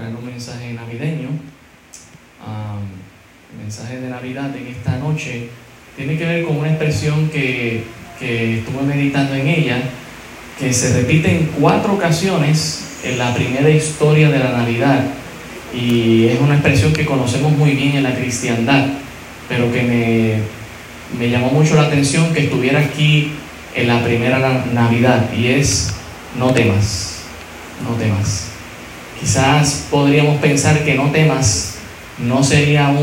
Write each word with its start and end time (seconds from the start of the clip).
traer 0.00 0.16
un 0.16 0.24
mensaje 0.24 0.72
navideño. 0.72 1.28
el 3.52 3.62
mensaje 3.62 4.00
de 4.00 4.08
Navidad 4.08 4.56
en 4.56 4.66
esta 4.68 4.96
noche 4.96 5.48
tiene 5.96 6.16
que 6.16 6.24
ver 6.24 6.44
con 6.44 6.56
una 6.56 6.68
expresión 6.70 7.28
que, 7.28 7.84
que 8.18 8.60
estuve 8.60 8.82
meditando 8.82 9.34
en 9.34 9.46
ella, 9.46 9.82
que 10.58 10.72
se 10.72 10.94
repite 10.94 11.30
en 11.30 11.46
cuatro 11.60 11.94
ocasiones 11.94 13.00
en 13.04 13.18
la 13.18 13.34
primera 13.34 13.68
historia 13.68 14.30
de 14.30 14.38
la 14.38 14.52
Navidad. 14.52 15.04
Y 15.74 16.26
es 16.28 16.40
una 16.40 16.54
expresión 16.54 16.92
que 16.92 17.04
conocemos 17.04 17.52
muy 17.52 17.72
bien 17.72 17.96
en 17.96 18.02
la 18.02 18.14
cristiandad, 18.14 18.86
pero 19.48 19.70
que 19.70 19.82
me, 19.82 21.18
me 21.18 21.30
llamó 21.30 21.50
mucho 21.50 21.74
la 21.74 21.82
atención 21.82 22.32
que 22.32 22.44
estuviera 22.44 22.80
aquí 22.80 23.32
en 23.74 23.86
la 23.86 24.02
primera 24.02 24.64
Navidad, 24.72 25.32
y 25.32 25.48
es 25.48 25.92
no 26.36 26.52
temas, 26.52 27.20
no 27.84 27.94
temas. 27.96 28.49
Quizás 29.20 29.86
podríamos 29.90 30.38
pensar 30.40 30.82
que 30.82 30.94
no 30.94 31.10
temas 31.10 31.74
no 32.18 32.42
sería 32.42 32.94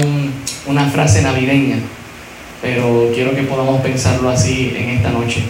una 0.65 0.89
frase 0.89 1.21
navideña, 1.21 1.77
pero 2.61 3.11
quiero 3.13 3.35
que 3.35 3.43
podamos 3.43 3.81
pensarlo 3.81 4.29
así 4.29 4.73
en 4.75 4.89
esta 4.89 5.11
noche. 5.11 5.43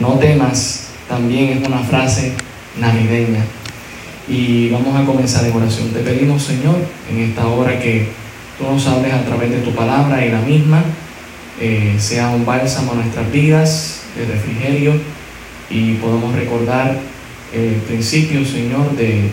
No 0.00 0.18
temas 0.18 0.88
también 1.08 1.58
es 1.58 1.66
una 1.66 1.78
frase 1.78 2.32
navideña. 2.78 3.44
Y 4.28 4.70
vamos 4.70 4.94
a 4.94 5.04
comenzar 5.04 5.44
en 5.44 5.52
oración. 5.52 5.88
Te 5.90 6.00
pedimos, 6.00 6.42
Señor, 6.42 6.76
en 7.10 7.20
esta 7.20 7.46
hora 7.46 7.78
que 7.78 8.08
tú 8.58 8.64
nos 8.64 8.86
hables 8.86 9.12
a 9.12 9.24
través 9.24 9.50
de 9.50 9.58
tu 9.58 9.74
palabra 9.74 10.24
y 10.24 10.30
la 10.30 10.40
misma 10.40 10.82
eh, 11.60 11.96
sea 11.98 12.30
un 12.30 12.44
bálsamo 12.44 12.92
a 12.92 12.96
nuestras 12.96 13.30
vidas, 13.30 14.00
de 14.16 14.26
refrigerio, 14.26 14.92
y 15.70 15.94
podamos 15.94 16.34
recordar 16.34 16.98
el 17.52 17.74
principio, 17.86 18.44
Señor, 18.44 18.96
de 18.96 19.28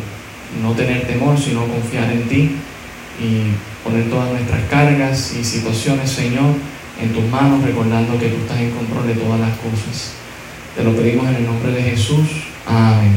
no 0.61 0.73
tener 0.73 1.07
temor, 1.07 1.39
sino 1.39 1.65
confiar 1.67 2.11
en 2.11 2.27
ti 2.27 2.55
y 3.19 3.83
poner 3.83 4.09
todas 4.09 4.31
nuestras 4.31 4.61
cargas 4.69 5.35
y 5.39 5.43
situaciones, 5.43 6.09
Señor, 6.09 6.55
en 7.01 7.13
tus 7.13 7.25
manos, 7.29 7.63
recordando 7.63 8.19
que 8.19 8.27
tú 8.27 8.37
estás 8.41 8.59
en 8.59 8.71
control 8.71 9.07
de 9.07 9.13
todas 9.13 9.39
las 9.39 9.57
cosas. 9.57 10.13
Te 10.75 10.83
lo 10.83 10.95
pedimos 10.95 11.27
en 11.29 11.35
el 11.35 11.45
nombre 11.45 11.71
de 11.71 11.83
Jesús. 11.83 12.27
Amén. 12.65 13.13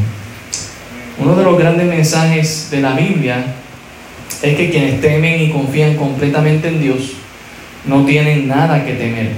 Uno 1.18 1.36
de 1.36 1.44
los 1.44 1.58
grandes 1.58 1.86
mensajes 1.86 2.68
de 2.70 2.80
la 2.80 2.94
Biblia 2.94 3.54
es 4.42 4.56
que 4.56 4.70
quienes 4.70 5.00
temen 5.00 5.42
y 5.42 5.50
confían 5.50 5.96
completamente 5.96 6.68
en 6.68 6.80
Dios 6.80 7.12
no 7.86 8.04
tienen 8.04 8.48
nada 8.48 8.84
que 8.84 8.94
temer. 8.94 9.32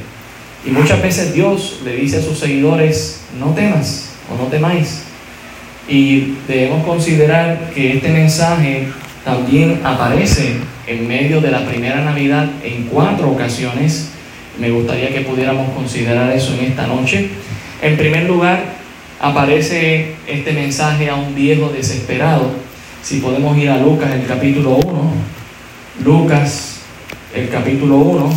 Y 0.65 0.71
muchas 0.71 1.01
veces 1.03 1.34
Dios 1.34 1.81
le 1.84 1.97
dice 1.97 2.19
a 2.19 2.23
sus 2.23 2.39
seguidores, 2.39 3.21
no 3.39 3.51
temas 3.55 4.11
o 4.33 4.43
no 4.43 4.49
temáis. 4.49 5.03
Y 5.89 6.34
debemos 6.48 6.84
considerar 6.84 7.70
que 7.75 7.95
este 7.95 8.09
mensaje 8.09 8.89
también 9.25 9.81
aparece 9.84 10.56
en 10.87 11.06
medio 11.06 11.41
de 11.41 11.51
la 11.51 11.65
primera 11.65 12.03
Navidad 12.03 12.48
en 12.65 12.84
cuatro 12.84 13.31
ocasiones. 13.31 14.11
Me 14.59 14.70
gustaría 14.70 15.11
que 15.11 15.20
pudiéramos 15.20 15.70
considerar 15.70 16.31
eso 16.33 16.55
en 16.55 16.67
esta 16.67 16.87
noche. 16.87 17.28
En 17.83 17.97
primer 17.97 18.25
lugar, 18.25 18.65
aparece 19.20 20.15
este 20.27 20.53
mensaje 20.53 21.09
a 21.09 21.15
un 21.15 21.34
viejo 21.34 21.69
desesperado. 21.69 22.50
Si 23.03 23.19
podemos 23.21 23.56
ir 23.56 23.71
a 23.71 23.78
Lucas, 23.78 24.11
el 24.12 24.27
capítulo 24.27 24.77
1. 24.77 25.12
Lucas, 26.05 26.81
el 27.34 27.48
capítulo 27.48 27.97
1, 27.97 28.31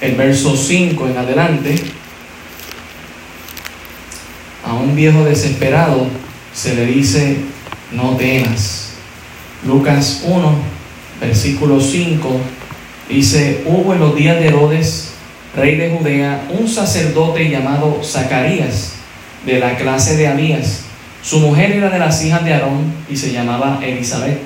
el 0.00 0.14
verso 0.14 0.56
5 0.56 1.08
en 1.08 1.16
adelante 1.16 1.91
a 4.72 4.74
un 4.74 4.96
viejo 4.96 5.24
desesperado 5.24 6.06
se 6.54 6.74
le 6.74 6.86
dice, 6.86 7.36
no 7.92 8.16
temas. 8.16 8.92
Lucas 9.66 10.22
1, 10.24 10.54
versículo 11.20 11.78
5, 11.78 12.40
dice, 13.08 13.64
hubo 13.66 13.92
en 13.92 14.00
los 14.00 14.16
días 14.16 14.38
de 14.38 14.46
Herodes, 14.48 15.12
rey 15.54 15.76
de 15.76 15.90
Judea, 15.90 16.46
un 16.58 16.66
sacerdote 16.66 17.50
llamado 17.50 18.00
Zacarías, 18.02 18.94
de 19.44 19.58
la 19.58 19.76
clase 19.76 20.16
de 20.16 20.28
Abías. 20.28 20.84
Su 21.22 21.40
mujer 21.40 21.72
era 21.72 21.90
de 21.90 21.98
las 21.98 22.24
hijas 22.24 22.42
de 22.42 22.54
Aarón 22.54 22.94
y 23.10 23.16
se 23.16 23.30
llamaba 23.30 23.78
Elizabeth. 23.82 24.38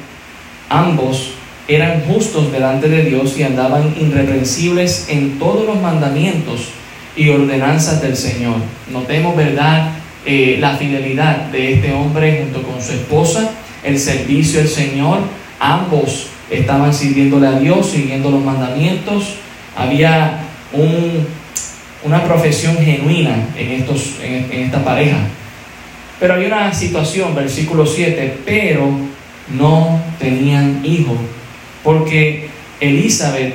Ambos 0.69 1.34
eran 1.69 2.03
justos 2.03 2.51
delante 2.51 2.89
de 2.89 3.05
Dios 3.05 3.39
y 3.39 3.45
andaban 3.45 3.95
irreprensibles 3.99 5.06
en 5.09 5.39
todos 5.39 5.67
los 5.67 5.81
mandamientos 5.81 6.71
y 7.17 7.28
ordenanzas 7.28 8.03
del 8.03 8.17
Señor. 8.17 8.56
Notemos, 8.91 9.37
¿verdad?, 9.37 9.96
eh, 10.27 10.57
la 10.59 10.77
fidelidad 10.77 11.37
de 11.53 11.75
este 11.75 11.93
hombre 11.93 12.43
junto 12.43 12.63
con 12.69 12.83
su 12.83 12.93
esposa, 12.93 13.53
el 13.85 13.97
servicio 13.97 14.61
al 14.61 14.67
Señor, 14.67 15.21
ambos 15.61 16.27
estaban 16.51 16.93
sirviéndole 16.93 17.47
a 17.47 17.61
Dios, 17.61 17.91
siguiendo 17.91 18.33
los 18.33 18.43
mandamientos, 18.43 19.37
había 19.77 20.41
una 22.03 22.25
profesión 22.25 22.77
genuina 22.77 23.37
en, 23.57 23.71
estos, 23.71 24.17
en, 24.21 24.51
esta 24.51 24.85
pareja. 24.85 25.19
Pero 26.19 26.35
había 26.35 26.49
una 26.49 26.75
situación, 26.75 27.33
versículo 27.35 27.87
7, 27.87 28.39
pero 28.45 28.91
no 29.57 30.01
tenían 30.19 30.81
hijo, 30.85 31.17
porque 31.85 32.49
Elizabeth 32.81 33.55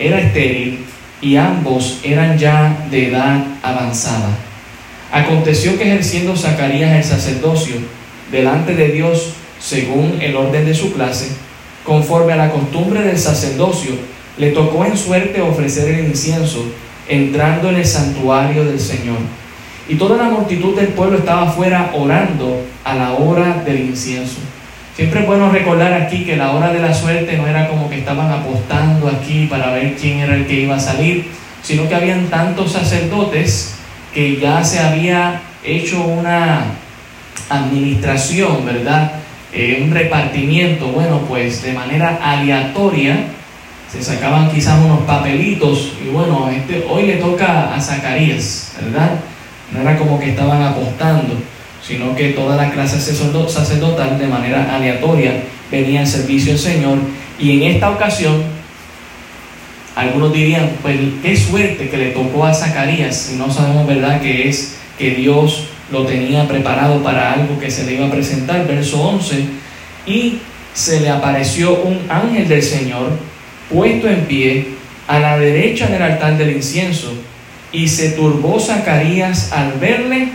era 0.00 0.18
estéril 0.18 0.84
y 1.20 1.36
ambos 1.36 2.00
eran 2.02 2.36
ya 2.36 2.86
de 2.90 3.08
edad 3.08 3.44
avanzada. 3.62 4.47
Aconteció 5.10 5.78
que 5.78 5.84
ejerciendo 5.84 6.36
Zacarías 6.36 6.96
el 6.96 7.04
sacerdocio 7.04 7.76
delante 8.30 8.74
de 8.74 8.88
Dios 8.88 9.32
según 9.58 10.18
el 10.20 10.36
orden 10.36 10.66
de 10.66 10.74
su 10.74 10.92
clase, 10.92 11.28
conforme 11.84 12.34
a 12.34 12.36
la 12.36 12.50
costumbre 12.50 13.02
del 13.02 13.18
sacerdocio, 13.18 13.92
le 14.36 14.50
tocó 14.50 14.84
en 14.84 14.96
suerte 14.96 15.40
ofrecer 15.40 15.94
el 15.94 16.06
incienso 16.06 16.64
entrando 17.08 17.70
en 17.70 17.76
el 17.76 17.86
santuario 17.86 18.64
del 18.64 18.78
Señor. 18.78 19.18
Y 19.88 19.94
toda 19.94 20.18
la 20.18 20.28
multitud 20.28 20.76
del 20.76 20.88
pueblo 20.88 21.18
estaba 21.18 21.48
afuera 21.48 21.90
orando 21.94 22.62
a 22.84 22.94
la 22.94 23.14
hora 23.14 23.62
del 23.64 23.80
incienso. 23.80 24.36
Siempre 24.94 25.20
es 25.20 25.26
bueno 25.26 25.50
recordar 25.50 25.94
aquí 25.94 26.24
que 26.24 26.36
la 26.36 26.52
hora 26.52 26.70
de 26.72 26.80
la 26.80 26.92
suerte 26.92 27.38
no 27.38 27.46
era 27.46 27.68
como 27.68 27.88
que 27.88 28.00
estaban 28.00 28.30
apostando 28.30 29.08
aquí 29.08 29.46
para 29.46 29.72
ver 29.72 29.96
quién 29.96 30.18
era 30.18 30.34
el 30.34 30.46
que 30.46 30.60
iba 30.60 30.76
a 30.76 30.80
salir, 30.80 31.28
sino 31.62 31.88
que 31.88 31.94
habían 31.94 32.26
tantos 32.26 32.72
sacerdotes 32.72 33.77
que 34.12 34.36
ya 34.36 34.62
se 34.64 34.80
había 34.80 35.40
hecho 35.64 36.04
una 36.04 36.64
administración, 37.48 38.64
¿verdad? 38.64 39.12
Eh, 39.52 39.80
un 39.82 39.90
repartimiento, 39.90 40.88
bueno, 40.88 41.20
pues 41.28 41.62
de 41.62 41.72
manera 41.72 42.18
aleatoria 42.22 43.24
se 43.90 44.02
sacaban 44.02 44.50
quizás 44.50 44.78
unos 44.84 45.00
papelitos 45.00 45.94
y 46.04 46.10
bueno, 46.10 46.50
este, 46.50 46.84
hoy 46.88 47.06
le 47.06 47.16
toca 47.16 47.74
a 47.74 47.80
Zacarías, 47.80 48.74
¿verdad? 48.82 49.12
No 49.72 49.80
era 49.80 49.96
como 49.96 50.20
que 50.20 50.30
estaban 50.30 50.62
apostando, 50.62 51.34
sino 51.82 52.14
que 52.14 52.30
toda 52.30 52.56
la 52.56 52.70
clase 52.70 53.00
sacerdotal 53.00 54.18
de 54.18 54.26
manera 54.26 54.74
aleatoria 54.74 55.42
venía 55.70 56.00
al 56.00 56.06
servicio 56.06 56.52
del 56.52 56.60
Señor 56.60 56.98
y 57.38 57.52
en 57.52 57.74
esta 57.74 57.90
ocasión 57.90 58.42
algunos 59.98 60.32
dirían, 60.32 60.70
pues 60.80 60.96
qué 61.22 61.36
suerte 61.36 61.88
que 61.88 61.96
le 61.96 62.10
tocó 62.10 62.44
a 62.44 62.54
Zacarías, 62.54 63.32
y 63.34 63.36
no 63.36 63.52
sabemos 63.52 63.84
verdad 63.84 64.20
que 64.20 64.48
es 64.48 64.76
que 64.96 65.10
Dios 65.10 65.70
lo 65.90 66.06
tenía 66.06 66.46
preparado 66.46 67.02
para 67.02 67.32
algo 67.32 67.58
que 67.58 67.68
se 67.68 67.84
le 67.84 67.94
iba 67.94 68.06
a 68.06 68.10
presentar. 68.10 68.64
Verso 68.64 69.02
11, 69.02 69.44
y 70.06 70.38
se 70.72 71.00
le 71.00 71.10
apareció 71.10 71.82
un 71.82 71.98
ángel 72.08 72.46
del 72.46 72.62
Señor 72.62 73.10
puesto 73.68 74.08
en 74.08 74.20
pie 74.26 74.68
a 75.08 75.18
la 75.18 75.36
derecha 75.36 75.88
del 75.88 76.02
altar 76.02 76.38
del 76.38 76.52
incienso, 76.52 77.12
y 77.72 77.88
se 77.88 78.10
turbó 78.10 78.60
Zacarías 78.60 79.50
al 79.50 79.72
verle 79.80 80.28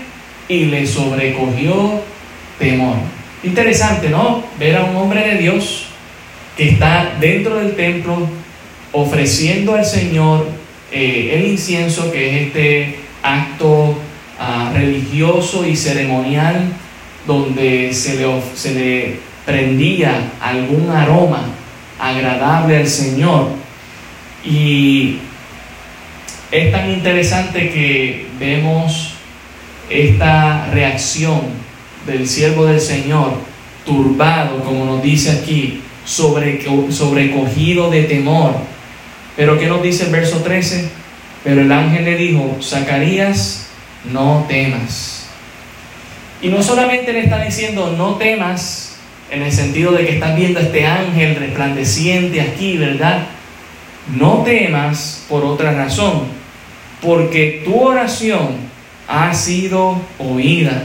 y 0.50 0.66
le 0.66 0.86
sobrecogió 0.86 2.02
temor. 2.60 2.98
Interesante, 3.46 4.10
¿no? 4.10 4.44
Ver 4.60 4.76
a 4.76 4.84
un 4.84 4.98
hombre 4.98 5.26
de 5.26 5.38
Dios 5.38 5.86
que 6.58 6.70
está 6.70 7.14
dentro 7.20 7.60
del 7.60 7.76
templo 7.76 8.28
ofreciendo 8.94 9.76
al 9.76 9.86
Señor 9.86 10.48
eh, 10.92 11.32
el 11.34 11.46
incienso, 11.52 12.12
que 12.12 12.30
es 12.30 12.48
este 12.48 12.96
acto 13.22 13.98
ah, 14.40 14.72
religioso 14.74 15.68
y 15.68 15.76
ceremonial 15.76 16.72
donde 17.28 17.94
se 17.94 18.16
le, 18.16 18.28
se 18.56 18.74
le 18.74 19.20
prendía 19.46 20.32
algún 20.40 20.90
aroma 20.90 21.46
agradable 22.00 22.78
al 22.78 22.88
Señor. 22.88 23.50
Y 24.46 25.18
es 26.52 26.72
tan 26.72 26.92
interesante 26.92 27.70
que 27.72 28.28
vemos 28.40 29.16
esta 29.90 30.68
reacción 30.72 31.42
del 32.06 32.28
siervo 32.28 32.66
del 32.66 32.82
Señor, 32.82 33.34
turbado, 33.86 34.64
como 34.64 34.86
nos 34.86 35.02
dice 35.02 35.32
aquí, 35.32 35.82
sobre, 36.06 36.62
sobrecogido 36.92 37.90
de 37.90 38.04
temor 38.04 38.74
pero 39.36 39.58
¿qué 39.58 39.68
nos 39.68 39.82
dice 39.82 40.06
el 40.06 40.12
verso 40.12 40.38
13? 40.38 40.90
Pero 41.44 41.62
el 41.62 41.72
ángel 41.72 42.06
le 42.06 42.16
dijo, 42.16 42.58
Zacarías, 42.62 43.68
no 44.12 44.46
temas. 44.48 45.26
Y 46.42 46.50
no 46.50 46.62
solamente 46.62 47.14
le 47.14 47.22
está 47.22 47.44
diciendo, 47.44 47.96
no 47.98 48.16
temas 48.16 48.96
en 49.32 49.42
el 49.42 49.52
sentido 49.52 49.92
de 49.94 50.06
que 50.06 50.14
estás 50.14 50.36
viendo 50.36 50.60
este 50.60 50.86
ángel 50.86 51.36
resplandeciente 51.36 52.42
aquí, 52.42 52.78
¿verdad? 52.78 53.24
No 54.16 54.44
temas 54.44 55.26
por 55.30 55.44
otra 55.44 55.72
razón, 55.74 56.24
porque 57.02 57.62
tu 57.66 57.82
oración 57.82 58.58
ha 59.08 59.34
sido 59.34 60.00
oída. 60.20 60.84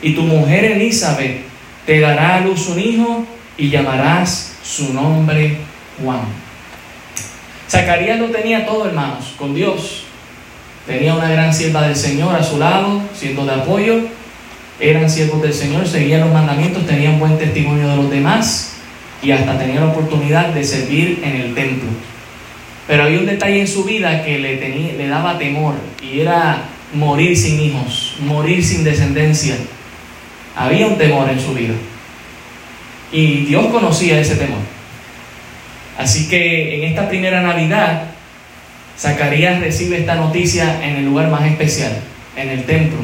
Y 0.00 0.14
tu 0.14 0.22
mujer 0.22 0.64
Elizabeth 0.64 1.40
te 1.84 2.00
dará 2.00 2.36
a 2.36 2.40
luz 2.40 2.68
un 2.68 2.78
hijo 2.78 3.26
y 3.56 3.70
llamarás 3.70 4.56
su 4.62 4.94
nombre 4.94 5.56
Juan. 6.02 6.47
Zacarías 7.68 8.18
lo 8.18 8.28
tenía 8.28 8.64
todo, 8.64 8.86
hermanos, 8.86 9.34
con 9.38 9.54
Dios. 9.54 10.04
Tenía 10.86 11.14
una 11.14 11.28
gran 11.28 11.52
sierva 11.52 11.86
del 11.86 11.96
Señor 11.96 12.34
a 12.34 12.42
su 12.42 12.58
lado, 12.58 13.02
siendo 13.14 13.44
de 13.44 13.52
apoyo. 13.52 14.00
Eran 14.80 15.10
siervos 15.10 15.42
del 15.42 15.52
Señor, 15.52 15.86
seguían 15.86 16.22
los 16.22 16.32
mandamientos, 16.32 16.86
tenían 16.86 17.18
buen 17.18 17.36
testimonio 17.36 17.88
de 17.88 17.96
los 17.96 18.10
demás 18.10 18.76
y 19.22 19.32
hasta 19.32 19.58
tenían 19.58 19.80
la 19.80 19.92
oportunidad 19.92 20.48
de 20.48 20.64
servir 20.64 21.20
en 21.22 21.36
el 21.36 21.54
templo. 21.54 21.90
Pero 22.86 23.02
había 23.02 23.18
un 23.18 23.26
detalle 23.26 23.60
en 23.60 23.68
su 23.68 23.84
vida 23.84 24.24
que 24.24 24.38
le, 24.38 24.96
le 24.96 25.08
daba 25.08 25.36
temor 25.36 25.74
y 26.00 26.20
era 26.20 26.62
morir 26.94 27.36
sin 27.36 27.60
hijos, 27.60 28.14
morir 28.20 28.64
sin 28.64 28.82
descendencia. 28.82 29.56
Había 30.56 30.86
un 30.86 30.96
temor 30.96 31.28
en 31.28 31.40
su 31.40 31.52
vida. 31.52 31.74
Y 33.12 33.44
Dios 33.44 33.66
conocía 33.66 34.20
ese 34.20 34.36
temor. 34.36 34.77
Así 35.98 36.28
que 36.28 36.76
en 36.76 36.84
esta 36.84 37.08
primera 37.08 37.42
Navidad, 37.42 38.04
Zacarías 38.96 39.60
recibe 39.60 39.98
esta 39.98 40.14
noticia 40.14 40.82
en 40.82 40.96
el 40.96 41.04
lugar 41.04 41.28
más 41.28 41.44
especial, 41.44 41.92
en 42.36 42.48
el 42.50 42.64
templo, 42.64 42.98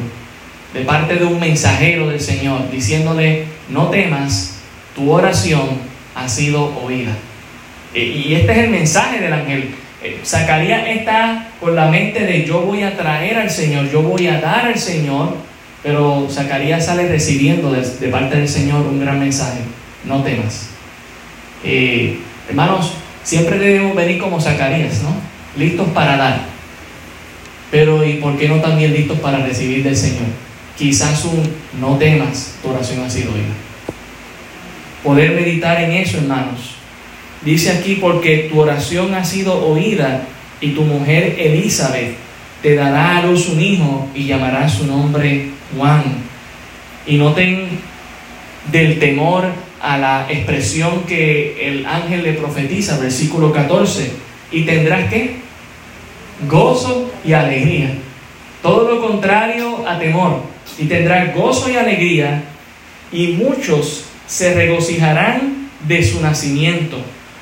de 0.73 0.81
parte 0.81 1.15
de 1.15 1.25
un 1.25 1.37
mensajero 1.37 2.07
del 2.09 2.21
Señor, 2.21 2.71
diciéndole, 2.71 3.43
no 3.69 3.89
temas, 3.89 4.61
tu 4.95 5.11
oración 5.11 5.67
ha 6.15 6.29
sido 6.29 6.73
oída. 6.83 7.11
E, 7.93 8.01
y 8.01 8.35
este 8.35 8.53
es 8.53 8.57
el 8.59 8.69
mensaje 8.69 9.19
del 9.19 9.33
ángel. 9.33 9.75
Eh, 10.01 10.21
Zacarías 10.23 10.87
está 10.87 11.49
con 11.59 11.75
la 11.75 11.87
mente 11.87 12.25
de 12.25 12.45
yo 12.45 12.61
voy 12.61 12.83
a 12.83 12.95
traer 12.95 13.37
al 13.37 13.49
Señor, 13.49 13.91
yo 13.91 14.03
voy 14.03 14.27
a 14.27 14.39
dar 14.39 14.67
al 14.67 14.79
Señor, 14.79 15.35
pero 15.83 16.27
Zacarías 16.31 16.85
sale 16.85 17.09
recibiendo 17.09 17.71
de, 17.73 18.07
parte 18.07 18.37
del 18.37 18.47
Señor 18.47 18.85
un 18.85 19.01
gran 19.01 19.19
mensaje, 19.19 19.59
no 20.05 20.23
temas. 20.23 20.69
Eh, 21.65 22.19
hermanos, 22.49 22.93
siempre 23.23 23.57
debemos 23.57 23.95
venir 23.95 24.19
como 24.19 24.41
Zacarías, 24.41 25.01
¿no? 25.03 25.15
Listos 25.57 25.87
para 25.89 26.17
dar. 26.17 26.41
Pero 27.71 28.05
¿y 28.05 28.15
por 28.15 28.37
qué 28.37 28.47
no 28.47 28.61
también 28.61 28.93
listos 28.93 29.19
para 29.19 29.39
recibir 29.39 29.83
del 29.83 29.97
Señor? 29.97 30.27
Quizás 30.77 31.25
un 31.25 31.43
no 31.79 31.97
temas, 31.97 32.55
tu 32.61 32.69
oración 32.69 33.03
ha 33.03 33.09
sido 33.09 33.33
oída. 33.33 33.53
Poder 35.03 35.31
meditar 35.31 35.81
en 35.81 35.93
eso, 35.93 36.17
hermanos, 36.17 36.75
Dice 37.45 37.71
aquí, 37.71 37.99
porque 38.01 38.49
tu 38.51 38.59
oración 38.59 39.13
ha 39.13 39.23
sido 39.23 39.67
oída 39.67 40.23
y 40.59 40.71
tu 40.71 40.81
mujer 40.81 41.35
Elizabeth 41.37 42.15
te 42.63 42.73
dará 42.73 43.17
a 43.17 43.21
luz 43.21 43.49
un 43.49 43.61
hijo 43.61 44.09
y 44.15 44.25
llamará 44.25 44.67
su 44.67 44.87
nombre 44.87 45.51
Juan. 45.77 46.03
Y 47.05 47.17
noten 47.17 47.67
del 48.71 48.97
temor 48.97 49.51
a 49.81 49.97
la 49.97 50.27
expresión 50.29 51.03
que 51.07 51.67
el 51.67 51.85
ángel 51.85 52.23
le 52.23 52.33
profetiza, 52.33 52.97
versículo 52.97 53.51
14. 53.51 54.11
Y 54.51 54.63
tendrás 54.63 55.09
que 55.09 55.37
gozo 56.49 57.11
y 57.23 57.33
alegría. 57.33 57.93
Todo 58.61 58.95
lo 58.95 59.01
contrario 59.01 59.87
a 59.87 59.99
temor. 59.99 60.41
Y 60.77 60.85
tendrás 60.85 61.35
gozo 61.35 61.69
y 61.69 61.75
alegría 61.75 62.43
y 63.11 63.27
muchos 63.27 64.05
se 64.27 64.53
regocijarán 64.53 65.69
de 65.87 66.03
su 66.03 66.19
nacimiento 66.21 66.97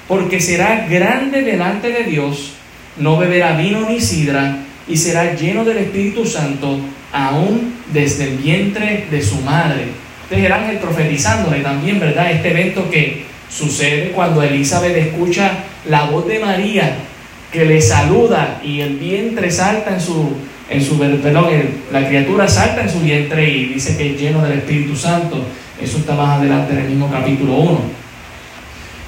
porque 0.08 0.40
será 0.40 0.86
grande 0.90 1.42
delante 1.42 1.90
de 1.92 2.04
Dios, 2.04 2.52
no 2.98 3.18
beberá 3.18 3.56
vino 3.56 3.90
ni 3.90 4.00
sidra, 4.02 4.58
y 4.88 4.98
será 4.98 5.34
lleno 5.34 5.64
del 5.64 5.78
Espíritu 5.78 6.26
Santo 6.26 6.78
aún 7.12 7.74
desde 7.94 8.26
el 8.26 8.38
vientre 8.38 9.08
de 9.10 9.22
su 9.22 9.38
madre. 9.38 9.86
Entonces 10.24 10.46
el 10.46 10.52
ángel 10.52 10.78
profetizándole 10.78 11.60
también, 11.60 12.00
¿verdad? 12.00 12.32
Este 12.32 12.52
evento 12.52 12.90
que 12.90 13.26
sucede 13.50 14.12
cuando 14.12 14.42
Elizabeth 14.42 14.96
escucha 14.96 15.52
la 15.90 16.06
voz 16.06 16.28
de 16.28 16.40
María 16.40 16.96
que 17.52 17.66
le 17.66 17.80
saluda 17.82 18.60
y 18.64 18.82
el 18.82 18.98
vientre 18.98 19.52
salta 19.52 19.94
en 19.94 20.02
su, 20.02 20.32
en 20.70 20.84
su 20.84 20.98
perdón, 20.98 21.46
la 21.92 22.08
criatura 22.08 22.48
salta 22.48 22.82
en 22.82 22.90
su 22.90 23.00
vientre 23.00 23.48
y 23.48 23.66
dice 23.66 23.96
que 23.96 24.12
es 24.12 24.20
lleno 24.20 24.42
del 24.42 24.58
Espíritu 24.58 24.96
Santo. 24.96 25.46
Eso 25.80 26.00
está 26.00 26.16
más 26.16 26.40
adelante 26.40 26.74
en 26.74 26.80
el 26.80 26.90
mismo 26.90 27.12
capítulo 27.12 27.54
1. 27.56 27.82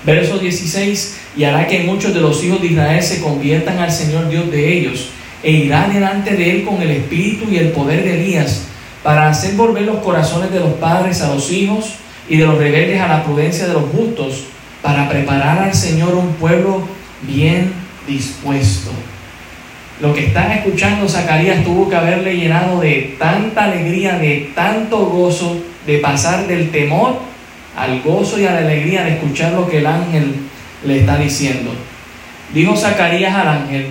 Verso 0.05 0.37
16, 0.37 1.17
y 1.37 1.43
hará 1.45 1.65
que 1.65 1.79
muchos 1.79 2.13
de 2.13 2.21
los 2.21 2.43
hijos 2.43 2.61
de 2.61 2.67
Israel 2.67 3.01
se 3.01 3.21
conviertan 3.21 3.79
al 3.79 3.91
Señor 3.91 4.29
Dios 4.29 4.51
de 4.51 4.77
ellos, 4.77 5.09
e 5.41 5.51
irá 5.51 5.87
delante 5.87 6.35
de 6.35 6.51
él 6.51 6.63
con 6.63 6.79
el 6.81 6.91
espíritu 6.91 7.49
y 7.49 7.57
el 7.57 7.69
poder 7.69 8.03
de 8.03 8.21
Elías, 8.21 8.67
para 9.05 9.29
hacer 9.29 9.53
volver 9.53 9.83
los 9.83 9.97
corazones 9.97 10.51
de 10.51 10.59
los 10.59 10.73
padres 10.73 11.21
a 11.21 11.31
los 11.31 11.51
hijos 11.51 11.93
y 12.27 12.37
de 12.37 12.45
los 12.47 12.57
rebeldes 12.57 12.99
a 12.99 13.07
la 13.07 13.23
prudencia 13.23 13.67
de 13.67 13.73
los 13.73 13.83
justos, 13.91 14.45
para 14.81 15.07
preparar 15.07 15.59
al 15.59 15.75
Señor 15.75 16.15
un 16.15 16.33
pueblo 16.33 16.81
bien 17.21 17.71
dispuesto. 18.07 18.89
Lo 20.01 20.11
que 20.11 20.25
están 20.25 20.51
escuchando 20.53 21.07
Zacarías 21.07 21.63
tuvo 21.63 21.87
que 21.87 21.95
haberle 21.95 22.35
llenado 22.35 22.79
de 22.79 23.15
tanta 23.19 23.65
alegría, 23.65 24.17
de 24.17 24.49
tanto 24.55 25.05
gozo, 25.05 25.55
de 25.85 25.99
pasar 25.99 26.47
del 26.47 26.71
temor 26.71 27.19
al 27.77 28.01
gozo 28.01 28.39
y 28.39 28.47
a 28.47 28.53
la 28.53 28.59
alegría 28.59 29.03
de 29.03 29.17
escuchar 29.17 29.53
lo 29.53 29.69
que 29.69 29.77
el 29.77 29.85
ángel 29.85 30.33
le 30.83 31.01
está 31.01 31.19
diciendo. 31.19 31.69
Dijo 32.55 32.75
Zacarías 32.75 33.35
al 33.35 33.49
ángel, 33.49 33.85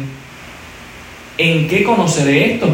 ¿en 1.39 1.69
qué 1.69 1.85
conoceré 1.85 2.55
esto? 2.55 2.67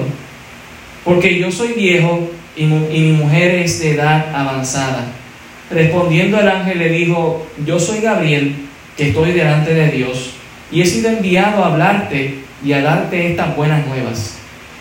Porque 1.10 1.40
yo 1.40 1.50
soy 1.50 1.72
viejo 1.72 2.30
y, 2.56 2.66
mi 2.66 3.12
mujer 3.14 3.56
es 3.56 3.80
de 3.80 3.94
edad 3.94 4.32
avanzada. 4.32 5.06
Respondiendo 5.68 6.38
el 6.38 6.46
ángel 6.46 6.78
le 6.78 6.88
dijo, 6.88 7.44
yo 7.66 7.80
soy 7.80 7.98
Gabriel, 7.98 8.54
que 8.96 9.08
estoy 9.08 9.32
delante 9.32 9.74
de 9.74 9.88
Dios, 9.88 10.34
y 10.70 10.82
he 10.82 10.86
sido 10.86 11.08
enviado 11.08 11.64
a 11.64 11.72
hablarte 11.72 12.36
y 12.64 12.72
a 12.74 12.82
darte 12.82 13.28
estas 13.28 13.56
buenas 13.56 13.84
nuevas. 13.88 14.36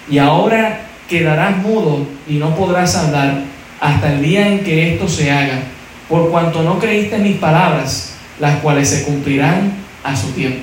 Y 0.08 0.20
ahora 0.20 0.82
quedarás 1.10 1.58
mudo 1.58 2.06
y 2.28 2.34
no 2.34 2.56
podrás 2.56 2.96
hablar 2.96 3.42
hasta 3.80 4.14
el 4.14 4.22
día 4.22 4.50
en 4.50 4.60
que 4.60 4.94
esto 4.94 5.08
se 5.08 5.32
haga 5.32 5.64
por 6.08 6.30
cuanto 6.30 6.62
no 6.62 6.78
creíste 6.78 7.18
mis 7.18 7.38
palabras, 7.38 8.14
las 8.40 8.60
cuales 8.60 8.88
se 8.88 9.04
cumplirán 9.04 9.74
a 10.04 10.16
su 10.16 10.28
tiempo. 10.34 10.62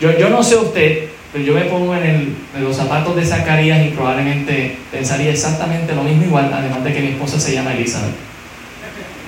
Yo, 0.00 0.18
yo 0.18 0.30
no 0.30 0.42
sé 0.42 0.56
usted, 0.56 1.05
pero 1.36 1.48
yo 1.48 1.54
me 1.54 1.66
pongo 1.70 1.94
en, 1.94 2.34
los 2.58 2.74
zapatos 2.74 3.14
de 3.14 3.26
Zacarías 3.26 3.84
y 3.84 3.90
probablemente 3.90 4.78
pensaría 4.90 5.30
exactamente 5.30 5.94
lo 5.94 6.02
mismo 6.02 6.24
igual, 6.24 6.50
además 6.50 6.82
de 6.82 6.94
que 6.94 7.00
mi 7.00 7.08
esposa 7.08 7.38
se 7.38 7.52
llama 7.52 7.74
Elizabeth. 7.74 8.14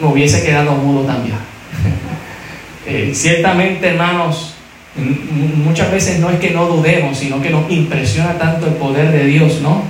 Me 0.01 0.07
hubiese 0.09 0.43
quedado 0.43 0.73
mudo 0.73 1.05
también. 1.05 1.37
Eh, 2.91 3.13
ciertamente, 3.15 3.87
hermanos, 3.87 4.55
muchas 4.97 5.93
veces 5.93 6.21
no 6.21 6.31
es 6.31 6.41
que 6.41 6.53
no 6.53 6.69
dudemos, 6.69 7.19
sino 7.19 7.43
que 7.43 7.51
nos 7.51 7.71
impresiona 7.71 8.39
tanto 8.39 8.67
el 8.67 8.73
poder 8.75 9.13
de 9.13 9.27
Dios, 9.27 9.61
¿no? 9.61 9.83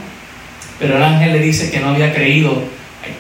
Pero 0.81 0.97
el 0.97 1.05
ángel 1.05 1.31
le 1.31 1.39
dice 1.39 1.71
que 1.71 1.79
no 1.79 1.91
había 1.91 2.13
creído 2.13 2.61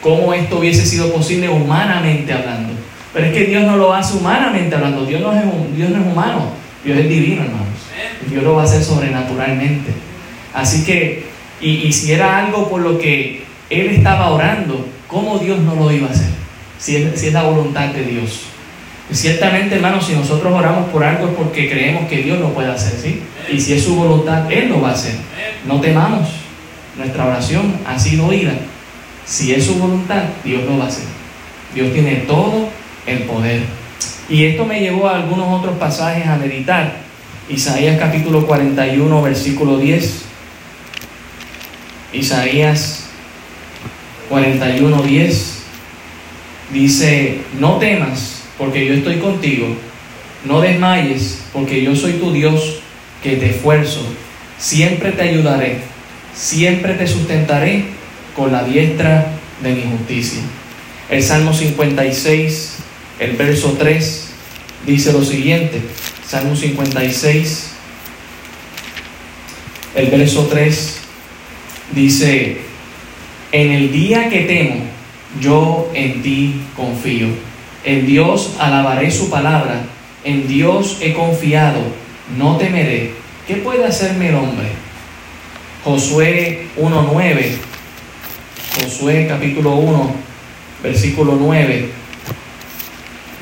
cómo 0.02 0.34
esto 0.34 0.58
hubiese 0.58 0.84
sido 0.84 1.12
posible 1.12 1.48
humanamente 1.48 2.32
hablando. 2.32 2.72
Pero 3.14 3.26
es 3.26 3.32
que 3.32 3.44
Dios 3.44 3.62
no 3.62 3.76
lo 3.76 3.94
hace 3.94 4.16
humanamente 4.16 4.74
hablando. 4.74 5.06
Dios 5.06 5.20
no 5.20 5.32
es, 5.32 5.44
Dios 5.76 5.90
no 5.90 6.00
es 6.00 6.06
humano, 6.12 6.50
Dios 6.84 6.98
es 6.98 7.08
divino, 7.08 7.42
hermanos. 7.44 7.67
Dios 8.28 8.42
lo 8.42 8.54
va 8.54 8.62
a 8.62 8.64
hacer 8.64 8.82
sobrenaturalmente. 8.82 9.90
Así 10.54 10.84
que, 10.84 11.24
y, 11.60 11.92
si 11.92 12.12
era 12.12 12.44
algo 12.44 12.68
por 12.68 12.80
lo 12.80 12.98
que 12.98 13.44
él 13.70 13.86
estaba 13.88 14.30
orando, 14.30 14.86
¿cómo 15.06 15.38
Dios 15.38 15.58
no 15.60 15.74
lo 15.74 15.90
iba 15.92 16.08
a 16.08 16.10
hacer? 16.10 16.30
Si 16.78 16.96
es, 16.96 17.32
la 17.32 17.42
voluntad 17.42 17.88
de 17.88 18.04
Dios. 18.04 18.42
ciertamente, 19.10 19.76
hermanos, 19.76 20.06
si 20.06 20.14
nosotros 20.14 20.52
oramos 20.52 20.88
por 20.90 21.02
algo 21.02 21.28
es 21.28 21.34
porque 21.34 21.68
creemos 21.68 22.08
que 22.08 22.18
Dios 22.18 22.38
lo 22.38 22.52
puede 22.54 22.70
hacer, 22.70 22.98
¿sí? 23.00 23.22
Y 23.52 23.60
si 23.60 23.74
es 23.74 23.84
su 23.84 23.96
voluntad, 23.96 24.50
Él 24.50 24.68
lo 24.68 24.80
va 24.80 24.90
a 24.90 24.94
hacer. 24.94 25.14
No 25.66 25.80
temamos. 25.80 26.28
Nuestra 26.96 27.26
oración 27.26 27.76
ha 27.86 27.98
sido 27.98 28.26
oída. 28.26 28.52
Si 29.24 29.52
es 29.52 29.64
su 29.64 29.74
voluntad, 29.74 30.24
Dios 30.44 30.64
lo 30.64 30.78
va 30.78 30.84
a 30.84 30.88
hacer. 30.88 31.04
Dios 31.74 31.92
tiene 31.92 32.16
todo 32.26 32.68
el 33.06 33.18
poder. 33.20 33.62
Y 34.28 34.44
esto 34.44 34.64
me 34.64 34.80
llevó 34.80 35.08
a 35.08 35.16
algunos 35.16 35.60
otros 35.60 35.76
pasajes 35.78 36.26
a 36.26 36.36
meditar. 36.36 37.07
Isaías 37.48 37.98
capítulo 37.98 38.46
41, 38.46 39.22
versículo 39.22 39.78
10. 39.78 40.22
Isaías 42.12 43.04
41, 44.28 45.02
10. 45.02 45.58
Dice, 46.72 47.40
no 47.58 47.78
temas, 47.78 48.42
porque 48.58 48.86
yo 48.86 48.92
estoy 48.92 49.16
contigo. 49.16 49.66
No 50.44 50.60
desmayes, 50.60 51.44
porque 51.52 51.82
yo 51.82 51.96
soy 51.96 52.12
tu 52.12 52.32
Dios, 52.32 52.80
que 53.22 53.36
te 53.36 53.50
esfuerzo. 53.50 54.02
Siempre 54.58 55.12
te 55.12 55.22
ayudaré. 55.22 55.78
Siempre 56.34 56.94
te 56.94 57.06
sustentaré 57.06 57.84
con 58.36 58.52
la 58.52 58.62
diestra 58.64 59.32
de 59.62 59.74
mi 59.74 59.82
justicia. 59.82 60.40
El 61.08 61.22
Salmo 61.22 61.54
56, 61.54 62.76
el 63.20 63.36
verso 63.36 63.74
3 63.78 64.28
dice 64.86 65.12
lo 65.12 65.24
siguiente, 65.24 65.80
Salmo 66.28 66.54
56, 66.54 67.70
el 69.94 70.10
verso 70.10 70.46
3 70.46 71.00
dice, 71.92 72.58
en 73.50 73.72
el 73.72 73.90
día 73.90 74.28
que 74.28 74.40
temo, 74.40 74.82
yo 75.40 75.90
en 75.94 76.22
ti 76.22 76.60
confío. 76.76 77.28
En 77.82 78.06
Dios 78.06 78.56
alabaré 78.58 79.10
su 79.10 79.30
palabra, 79.30 79.86
en 80.22 80.46
Dios 80.46 80.98
he 81.00 81.14
confiado, 81.14 81.80
no 82.36 82.58
temeré. 82.58 83.12
¿Qué 83.46 83.54
puede 83.54 83.86
hacerme 83.86 84.28
el 84.28 84.34
hombre? 84.34 84.68
Josué 85.82 86.66
1.9, 86.76 87.52
Josué 88.82 89.26
capítulo 89.26 89.76
1, 89.76 90.14
versículo 90.82 91.38
9, 91.40 91.88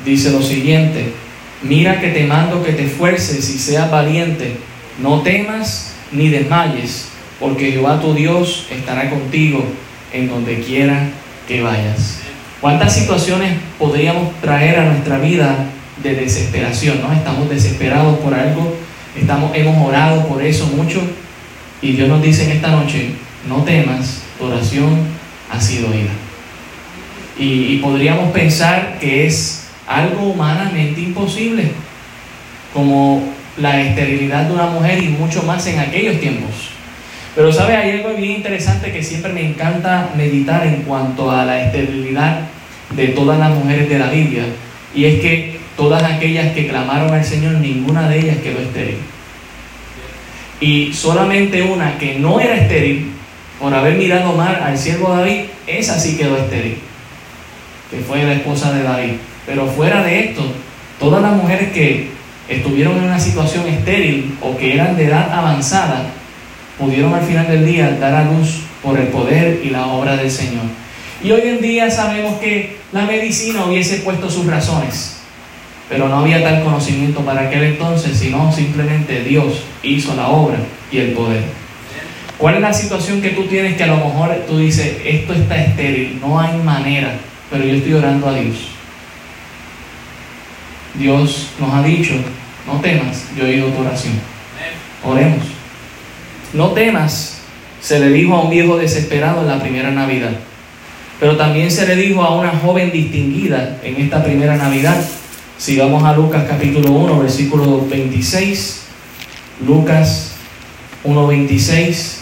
dice 0.05 0.31
lo 0.31 0.41
siguiente, 0.41 1.26
mira 1.63 1.99
que 1.99 2.09
te 2.09 2.25
mando 2.25 2.63
que 2.63 2.73
te 2.73 2.85
esfuerces 2.85 3.49
y 3.49 3.57
seas 3.57 3.89
valiente, 3.89 4.57
no 5.01 5.21
temas 5.21 5.93
ni 6.11 6.29
desmayes, 6.29 7.09
porque 7.39 7.71
Jehová 7.71 7.99
tu 7.99 8.13
Dios 8.13 8.67
estará 8.71 9.09
contigo 9.09 9.63
en 10.13 10.29
donde 10.29 10.59
quiera 10.59 11.09
que 11.47 11.61
vayas. 11.61 12.19
¿Cuántas 12.61 12.95
situaciones 12.95 13.53
podríamos 13.77 14.33
traer 14.41 14.79
a 14.79 14.85
nuestra 14.85 15.19
vida 15.19 15.69
de 16.01 16.15
desesperación? 16.15 17.01
¿no? 17.01 17.13
Estamos 17.13 17.49
desesperados 17.49 18.17
por 18.19 18.33
algo, 18.33 18.75
estamos, 19.15 19.55
hemos 19.55 19.87
orado 19.87 20.27
por 20.27 20.41
eso 20.41 20.67
mucho 20.67 21.01
y 21.81 21.91
Dios 21.93 22.09
nos 22.09 22.21
dice 22.21 22.45
en 22.45 22.51
esta 22.51 22.71
noche, 22.71 23.11
no 23.47 23.63
temas, 23.63 24.23
tu 24.39 24.45
oración 24.45 24.97
ha 25.51 25.61
sido 25.61 25.89
oída. 25.89 26.11
Y, 27.37 27.75
y 27.75 27.77
podríamos 27.77 28.31
pensar 28.31 28.97
que 28.99 29.27
es 29.27 29.66
algo 29.87 30.31
humanamente 30.31 31.01
imposible, 31.01 31.71
como 32.73 33.33
la 33.57 33.81
esterilidad 33.81 34.43
de 34.43 34.53
una 34.53 34.67
mujer 34.67 35.01
y 35.01 35.07
mucho 35.07 35.43
más 35.43 35.65
en 35.67 35.79
aquellos 35.79 36.19
tiempos. 36.19 36.69
Pero 37.35 37.51
sabe, 37.53 37.75
hay 37.75 37.91
algo 37.99 38.15
bien 38.15 38.37
interesante 38.37 38.91
que 38.91 39.03
siempre 39.03 39.31
me 39.31 39.45
encanta 39.45 40.09
meditar 40.15 40.65
en 40.65 40.81
cuanto 40.81 41.31
a 41.31 41.45
la 41.45 41.65
esterilidad 41.65 42.41
de 42.95 43.09
todas 43.09 43.39
las 43.39 43.51
mujeres 43.51 43.89
de 43.89 43.99
la 43.99 44.09
Biblia. 44.09 44.43
Y 44.95 45.05
es 45.05 45.21
que 45.21 45.59
todas 45.75 46.03
aquellas 46.03 46.53
que 46.53 46.67
clamaron 46.67 47.13
al 47.13 47.23
Señor, 47.23 47.53
ninguna 47.53 48.09
de 48.09 48.19
ellas 48.19 48.37
quedó 48.37 48.59
estéril. 48.59 48.97
Y 50.59 50.91
solamente 50.93 51.61
una 51.61 51.97
que 51.99 52.17
no 52.17 52.39
era 52.39 52.55
estéril, 52.55 53.11
por 53.59 53.73
haber 53.73 53.95
mirado 53.97 54.33
mal 54.33 54.55
al 54.55 54.77
siervo 54.77 55.15
David, 55.15 55.41
esa 55.67 55.99
sí 55.99 56.17
quedó 56.17 56.37
estéril, 56.37 56.77
que 57.91 57.97
fue 57.99 58.23
la 58.23 58.33
esposa 58.33 58.71
de 58.73 58.83
David. 58.83 59.13
Pero 59.47 59.65
fuera 59.65 60.03
de 60.03 60.25
esto, 60.25 60.43
todas 60.99 61.21
las 61.21 61.31
mujeres 61.31 61.71
que 61.71 62.09
estuvieron 62.49 62.97
en 62.97 63.05
una 63.05 63.19
situación 63.19 63.65
estéril 63.65 64.37
o 64.41 64.57
que 64.57 64.73
eran 64.73 64.97
de 64.97 65.05
edad 65.05 65.31
avanzada, 65.33 66.03
pudieron 66.77 67.13
al 67.13 67.23
final 67.23 67.47
del 67.47 67.65
día 67.65 67.97
dar 67.99 68.13
a 68.13 68.25
luz 68.25 68.59
por 68.83 68.99
el 68.99 69.07
poder 69.07 69.61
y 69.63 69.69
la 69.69 69.87
obra 69.87 70.17
del 70.17 70.29
Señor. 70.29 70.65
Y 71.23 71.31
hoy 71.31 71.41
en 71.45 71.61
día 71.61 71.89
sabemos 71.89 72.39
que 72.39 72.77
la 72.91 73.05
medicina 73.05 73.65
hubiese 73.65 73.97
puesto 73.97 74.29
sus 74.29 74.45
razones, 74.45 75.17
pero 75.89 76.09
no 76.09 76.19
había 76.19 76.43
tal 76.43 76.63
conocimiento 76.63 77.21
para 77.21 77.47
aquel 77.47 77.63
entonces, 77.63 78.17
sino 78.17 78.51
simplemente 78.51 79.23
Dios 79.23 79.63
hizo 79.81 80.13
la 80.13 80.27
obra 80.27 80.57
y 80.91 80.97
el 80.97 81.11
poder. 81.13 81.43
¿Cuál 82.37 82.55
es 82.55 82.61
la 82.61 82.73
situación 82.73 83.21
que 83.21 83.29
tú 83.29 83.43
tienes 83.45 83.77
que 83.77 83.83
a 83.83 83.87
lo 83.87 83.95
mejor 83.95 84.43
tú 84.45 84.59
dices, 84.59 84.97
esto 85.05 85.33
está 85.33 85.55
estéril, 85.55 86.19
no 86.21 86.39
hay 86.39 86.55
manera, 86.57 87.13
pero 87.49 87.63
yo 87.63 87.75
estoy 87.75 87.93
orando 87.93 88.27
a 88.27 88.35
Dios? 88.35 88.76
Dios 90.97 91.49
nos 91.59 91.73
ha 91.73 91.83
dicho, 91.83 92.13
no 92.65 92.79
temas, 92.81 93.25
yo 93.37 93.45
he 93.45 93.55
oído 93.55 93.69
tu 93.69 93.81
oración. 93.81 94.13
Oremos. 95.03 95.45
No 96.53 96.71
temas, 96.71 97.39
se 97.81 97.99
le 97.99 98.09
dijo 98.09 98.35
a 98.35 98.41
un 98.41 98.49
viejo 98.49 98.77
desesperado 98.77 99.41
en 99.41 99.47
la 99.47 99.59
primera 99.59 99.91
Navidad. 99.91 100.31
Pero 101.19 101.35
también 101.35 101.71
se 101.71 101.87
le 101.87 101.95
dijo 101.95 102.23
a 102.23 102.35
una 102.35 102.51
joven 102.51 102.91
distinguida 102.91 103.79
en 103.83 103.95
esta 104.01 104.23
primera 104.23 104.55
Navidad. 104.55 105.03
Si 105.57 105.77
vamos 105.77 106.03
a 106.03 106.15
Lucas 106.15 106.45
capítulo 106.47 106.91
1, 106.91 107.19
versículo 107.19 107.85
26. 107.87 108.83
Lucas 109.65 110.33
1.26. 111.03 112.17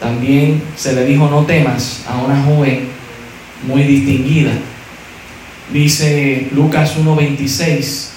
También 0.00 0.62
se 0.76 0.94
le 0.94 1.04
dijo 1.04 1.28
no 1.28 1.44
temas 1.44 2.04
a 2.08 2.18
una 2.18 2.42
joven 2.42 2.88
muy 3.66 3.82
distinguida. 3.82 4.52
Dice 5.70 6.48
Lucas 6.52 6.96
1.26. 6.98 8.08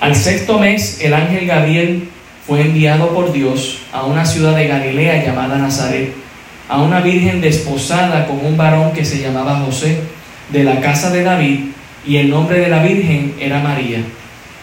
Al 0.00 0.16
sexto 0.16 0.58
mes 0.58 1.00
el 1.02 1.14
ángel 1.14 1.46
Gabriel 1.46 2.08
fue 2.46 2.62
enviado 2.62 3.10
por 3.14 3.32
Dios 3.32 3.78
a 3.92 4.04
una 4.04 4.24
ciudad 4.24 4.56
de 4.56 4.66
Galilea 4.66 5.24
llamada 5.24 5.58
Nazaret, 5.58 6.12
a 6.68 6.80
una 6.80 7.00
virgen 7.00 7.40
desposada 7.40 8.26
con 8.26 8.44
un 8.44 8.56
varón 8.56 8.92
que 8.92 9.04
se 9.04 9.20
llamaba 9.20 9.60
José, 9.60 9.98
de 10.50 10.64
la 10.64 10.80
casa 10.80 11.10
de 11.10 11.22
David, 11.22 11.60
y 12.06 12.16
el 12.16 12.30
nombre 12.30 12.58
de 12.58 12.68
la 12.68 12.82
virgen 12.82 13.34
era 13.38 13.60
María. 13.60 13.98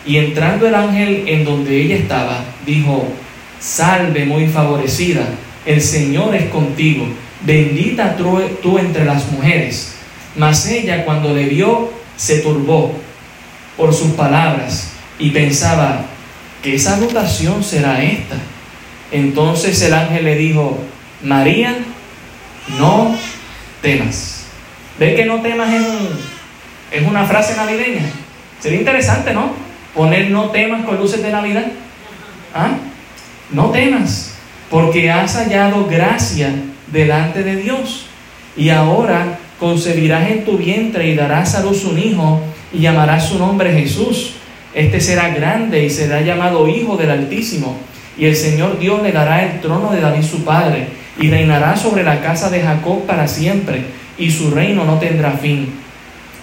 Y 0.06 0.18
entrando 0.18 0.68
el 0.68 0.76
ángel 0.76 1.24
en 1.28 1.46
donde 1.46 1.82
ella 1.82 1.96
estaba, 1.96 2.44
dijo, 2.66 3.08
Salve 3.60 4.26
muy 4.26 4.48
favorecida, 4.48 5.24
el 5.66 5.82
Señor 5.82 6.36
es 6.36 6.50
contigo, 6.50 7.08
bendita 7.46 8.16
tú 8.16 8.78
entre 8.80 9.06
las 9.06 9.32
mujeres. 9.32 9.97
Mas 10.38 10.68
ella 10.68 11.04
cuando 11.04 11.34
le 11.34 11.46
vio, 11.46 11.92
se 12.16 12.40
turbó 12.40 12.94
por 13.76 13.94
sus 13.94 14.12
palabras 14.12 14.92
y 15.18 15.32
pensaba, 15.32 16.06
¿qué 16.62 16.78
salutación 16.78 17.64
será 17.64 18.04
esta? 18.04 18.36
Entonces 19.12 19.82
el 19.82 19.94
ángel 19.94 20.26
le 20.26 20.36
dijo, 20.36 20.78
María, 21.24 21.76
no 22.78 23.16
temas. 23.82 24.46
¿Ves 25.00 25.16
que 25.16 25.26
no 25.26 25.42
temas 25.42 25.74
es, 25.74 25.84
es 26.92 27.08
una 27.08 27.26
frase 27.26 27.56
navideña? 27.56 28.04
Sería 28.60 28.80
interesante, 28.80 29.34
¿no? 29.34 29.54
Poner 29.96 30.30
no 30.30 30.52
temas 30.52 30.86
con 30.86 30.98
luces 30.98 31.24
de 31.24 31.32
Navidad. 31.32 31.66
¿Ah? 32.54 32.78
No 33.52 33.70
temas, 33.70 34.34
porque 34.70 35.10
has 35.10 35.36
hallado 35.36 35.88
gracia 35.88 36.52
delante 36.92 37.44
de 37.44 37.56
Dios. 37.56 38.08
Y 38.56 38.70
ahora 38.70 39.40
concebirás 39.60 40.30
en 40.30 40.46
tu 40.46 40.58
vientre 40.58 41.08
y 41.08 41.16
darás 41.16 41.56
a 41.56 41.64
luz 41.64 41.84
un 41.86 41.98
hijo 41.98 42.42
y 42.74 42.80
llamarás 42.80 43.30
su 43.30 43.40
nombre 43.40 43.74
Jesús 43.74 44.34
este 44.78 45.02
será 45.02 45.30
grande 45.30 45.84
y 45.84 45.90
será 45.90 46.22
llamado 46.22 46.68
Hijo 46.68 46.98
del 46.98 47.10
Altísimo. 47.10 47.78
Y 48.16 48.26
el 48.26 48.36
Señor 48.36 48.78
Dios 48.78 49.02
le 49.02 49.12
dará 49.12 49.44
el 49.44 49.60
trono 49.60 49.92
de 49.92 50.02
David 50.02 50.22
su 50.22 50.44
padre, 50.44 50.86
y 51.20 51.32
reinará 51.32 51.76
sobre 51.76 52.04
la 52.04 52.22
casa 52.22 52.52
de 52.52 52.62
Jacob 52.62 53.04
para 53.08 53.28
siempre, 53.28 53.86
y 54.20 54.30
su 54.30 54.52
reino 54.52 54.86
no 54.86 55.00
tendrá 55.00 55.32
fin. 55.32 55.74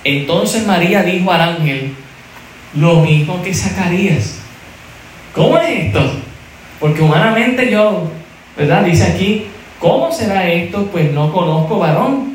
Entonces 0.02 0.66
María 0.66 1.04
dijo 1.04 1.30
al 1.30 1.40
ángel, 1.42 1.94
lo 2.74 3.02
mismo 3.02 3.40
que 3.40 3.54
Zacarías. 3.54 4.40
¿Cómo 5.32 5.56
es 5.58 5.86
esto? 5.86 6.00
Porque 6.80 7.02
humanamente 7.02 7.70
yo, 7.70 8.10
¿verdad? 8.56 8.84
Dice 8.84 9.04
aquí, 9.04 9.46
¿cómo 9.78 10.10
será 10.10 10.50
esto? 10.50 10.88
Pues 10.90 11.12
no 11.12 11.32
conozco 11.32 11.78
varón. 11.78 12.33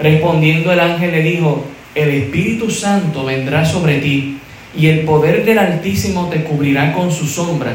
Respondiendo 0.00 0.72
el 0.72 0.80
ángel 0.80 1.12
le 1.12 1.22
dijo, 1.22 1.66
el 1.94 2.08
Espíritu 2.08 2.70
Santo 2.70 3.24
vendrá 3.24 3.64
sobre 3.64 3.98
ti 3.98 4.38
y 4.76 4.86
el 4.86 5.00
poder 5.00 5.44
del 5.44 5.58
Altísimo 5.58 6.28
te 6.28 6.44
cubrirá 6.44 6.92
con 6.92 7.12
su 7.12 7.26
sombra, 7.26 7.72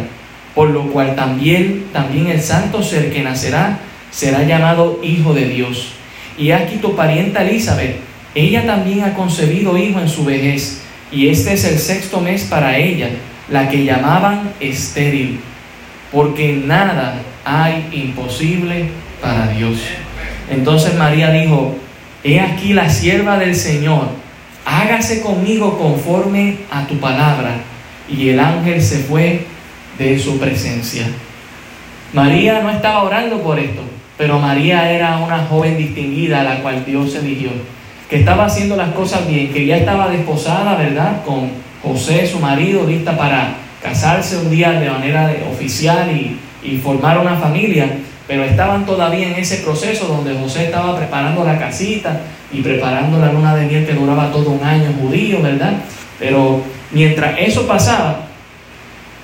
por 0.55 0.70
lo 0.70 0.88
cual 0.91 1.15
también, 1.15 1.86
también 1.94 2.27
el 2.27 2.41
santo 2.41 2.82
ser 2.82 3.12
que 3.12 3.22
nacerá 3.22 3.79
será 4.10 4.44
llamado 4.44 5.00
Hijo 5.03 5.34
de 5.34 5.50
Dios. 5.50 5.89
Y 6.38 6.51
aquí 6.51 6.77
tu 6.77 6.96
parienta 6.96 7.44
Elizabeth, 7.44 7.98
ella 8.34 8.65
también 8.65 9.03
ha 9.03 9.13
concebido 9.13 9.77
hijo 9.77 10.00
en 10.00 10.10
su 10.10 10.25
vejez, 10.25 10.82
y 11.12 11.29
este 11.29 11.53
es 11.53 11.63
el 11.65 11.77
sexto 11.77 12.22
mes 12.22 12.46
para 12.46 12.77
ella, 12.77 13.10
la 13.50 13.70
que 13.70 13.84
llamaban 13.84 14.53
estéril, 14.60 15.39
porque 16.12 16.53
nada 16.53 17.22
hay 17.44 17.88
imposible 17.91 18.86
para 19.22 19.48
Dios. 19.50 19.77
Entonces 20.50 20.96
María 20.96 21.32
dijo, 21.32 21.75
he 22.25 22.41
aquí 22.41 22.74
la 22.74 22.89
sierva 22.89 23.38
del 23.38 23.55
Señor, 23.55 24.08
hágase 24.65 25.22
conmigo 25.22 25.77
conforme 25.77 26.58
a 26.72 26.88
tu 26.88 26.98
palabra. 26.98 27.58
Y 28.10 28.29
el 28.29 28.39
ángel 28.39 28.82
se 28.82 28.98
fue 29.00 29.46
de 30.00 30.17
su 30.17 30.39
presencia. 30.39 31.05
María 32.13 32.62
no 32.62 32.72
estaba 32.72 33.03
orando 33.03 33.41
por 33.41 33.60
esto, 33.60 33.82
pero 34.17 34.39
María 34.39 34.91
era 34.91 35.20
una 35.20 35.46
joven 35.46 35.77
distinguida 35.77 36.41
a 36.41 36.44
la 36.44 36.62
cual 36.62 36.84
Dios 36.84 37.15
eligió, 37.15 37.50
que 38.10 38.20
estaba 38.20 38.46
haciendo 38.46 38.75
las 38.75 38.94
cosas 38.94 39.27
bien, 39.27 39.53
que 39.53 39.65
ya 39.65 39.77
estaba 39.77 40.10
desposada, 40.10 40.75
¿verdad?, 40.77 41.24
con 41.24 41.50
José, 41.84 42.25
su 42.25 42.39
marido, 42.39 42.88
lista 42.88 43.15
para 43.15 43.55
casarse 43.84 44.38
un 44.38 44.50
día 44.50 44.72
de 44.72 44.89
manera 44.89 45.32
oficial 45.51 46.10
y, 46.10 46.39
y 46.63 46.77
formar 46.77 47.20
una 47.20 47.36
familia, 47.36 47.98
pero 48.27 48.44
estaban 48.44 48.86
todavía 48.86 49.29
en 49.29 49.36
ese 49.36 49.58
proceso 49.58 50.08
donde 50.08 50.34
José 50.34 50.65
estaba 50.65 50.98
preparando 50.98 51.44
la 51.44 51.60
casita 51.60 52.22
y 52.51 52.62
preparando 52.62 53.20
la 53.20 53.32
luna 53.32 53.55
de 53.55 53.65
miel 53.67 53.86
que 53.86 53.94
duraba 53.94 54.32
todo 54.32 54.50
un 54.51 54.63
año 54.63 54.94
judío, 55.00 55.41
¿verdad? 55.41 55.74
Pero 56.20 56.62
mientras 56.91 57.38
eso 57.39 57.67
pasaba, 57.67 58.27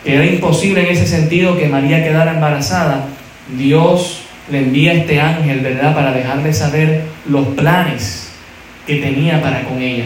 que 0.03 0.15
era 0.15 0.25
imposible 0.25 0.81
en 0.81 0.93
ese 0.93 1.07
sentido 1.07 1.57
que 1.57 1.67
María 1.67 2.03
quedara 2.03 2.33
embarazada, 2.33 3.05
Dios 3.57 4.23
le 4.49 4.59
envía 4.59 4.93
este 4.93 5.19
ángel, 5.19 5.61
¿verdad?, 5.61 5.95
para 5.95 6.11
dejarle 6.11 6.53
saber 6.53 7.03
los 7.27 7.47
planes 7.49 8.31
que 8.85 8.97
tenía 8.97 9.41
para 9.41 9.63
con 9.63 9.81
ella. 9.81 10.05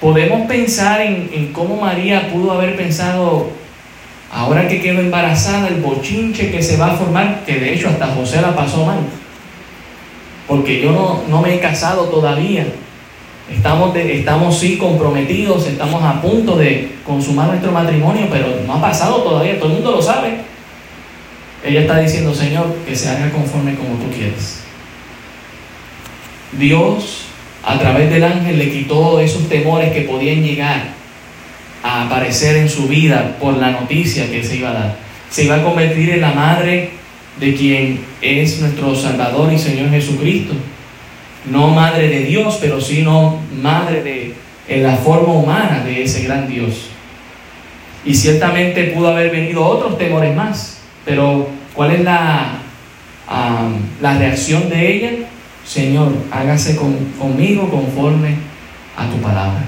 Podemos 0.00 0.48
pensar 0.48 1.00
en, 1.00 1.30
en 1.32 1.52
cómo 1.52 1.76
María 1.76 2.28
pudo 2.32 2.52
haber 2.52 2.76
pensado, 2.76 3.50
ahora 4.32 4.66
que 4.66 4.80
quedó 4.80 5.00
embarazada, 5.00 5.68
el 5.68 5.80
bochinche 5.80 6.50
que 6.50 6.62
se 6.62 6.78
va 6.78 6.92
a 6.92 6.96
formar, 6.96 7.44
que 7.44 7.60
de 7.60 7.74
hecho 7.74 7.88
hasta 7.88 8.06
José 8.08 8.40
la 8.40 8.56
pasó 8.56 8.86
mal, 8.86 9.00
porque 10.48 10.80
yo 10.80 10.92
no, 10.92 11.22
no 11.28 11.42
me 11.42 11.54
he 11.54 11.60
casado 11.60 12.06
todavía. 12.06 12.66
Estamos, 13.50 13.94
estamos 13.94 14.58
sí 14.58 14.78
comprometidos, 14.78 15.66
estamos 15.66 16.02
a 16.02 16.22
punto 16.22 16.56
de 16.56 16.92
consumar 17.04 17.48
nuestro 17.48 17.70
matrimonio, 17.70 18.26
pero 18.30 18.46
no 18.66 18.74
ha 18.74 18.80
pasado 18.80 19.22
todavía, 19.22 19.58
todo 19.58 19.68
el 19.68 19.74
mundo 19.74 19.92
lo 19.92 20.02
sabe. 20.02 20.38
Ella 21.62 21.82
está 21.82 21.98
diciendo, 21.98 22.34
Señor, 22.34 22.74
que 22.86 22.96
se 22.96 23.10
haga 23.10 23.30
conforme 23.30 23.74
como 23.74 23.96
tú 23.96 24.10
quieres. 24.10 24.62
Dios, 26.52 27.26
a 27.62 27.78
través 27.78 28.10
del 28.10 28.24
ángel, 28.24 28.58
le 28.58 28.70
quitó 28.70 29.20
esos 29.20 29.48
temores 29.48 29.92
que 29.92 30.02
podían 30.02 30.42
llegar 30.42 31.01
a 31.82 32.06
aparecer 32.06 32.56
en 32.56 32.68
su 32.68 32.86
vida 32.88 33.36
por 33.40 33.56
la 33.56 33.72
noticia 33.72 34.30
que 34.30 34.42
se 34.44 34.56
iba 34.56 34.70
a 34.70 34.74
dar. 34.74 34.96
Se 35.30 35.44
iba 35.44 35.56
a 35.56 35.64
convertir 35.64 36.10
en 36.10 36.20
la 36.20 36.32
madre 36.32 36.90
de 37.40 37.54
quien 37.54 38.00
es 38.20 38.60
nuestro 38.60 38.94
Salvador 38.94 39.52
y 39.52 39.58
Señor 39.58 39.90
Jesucristo. 39.90 40.54
No 41.50 41.68
madre 41.68 42.08
de 42.08 42.24
Dios, 42.24 42.58
pero 42.60 42.80
sino 42.80 43.40
madre 43.60 44.02
de 44.02 44.34
en 44.68 44.82
la 44.82 44.96
forma 44.96 45.32
humana 45.32 45.82
de 45.84 46.02
ese 46.02 46.22
gran 46.22 46.48
Dios. 46.48 46.88
Y 48.04 48.14
ciertamente 48.14 48.84
pudo 48.84 49.08
haber 49.08 49.30
venido 49.30 49.64
otros 49.64 49.98
temores 49.98 50.34
más, 50.34 50.80
pero 51.04 51.48
¿cuál 51.74 51.92
es 51.92 52.00
la, 52.00 52.58
la 54.00 54.18
reacción 54.18 54.68
de 54.68 54.92
ella? 54.92 55.10
Señor, 55.64 56.12
hágase 56.30 56.76
conmigo 56.76 57.68
conforme 57.68 58.36
a 58.96 59.08
tu 59.08 59.16
palabra. 59.18 59.62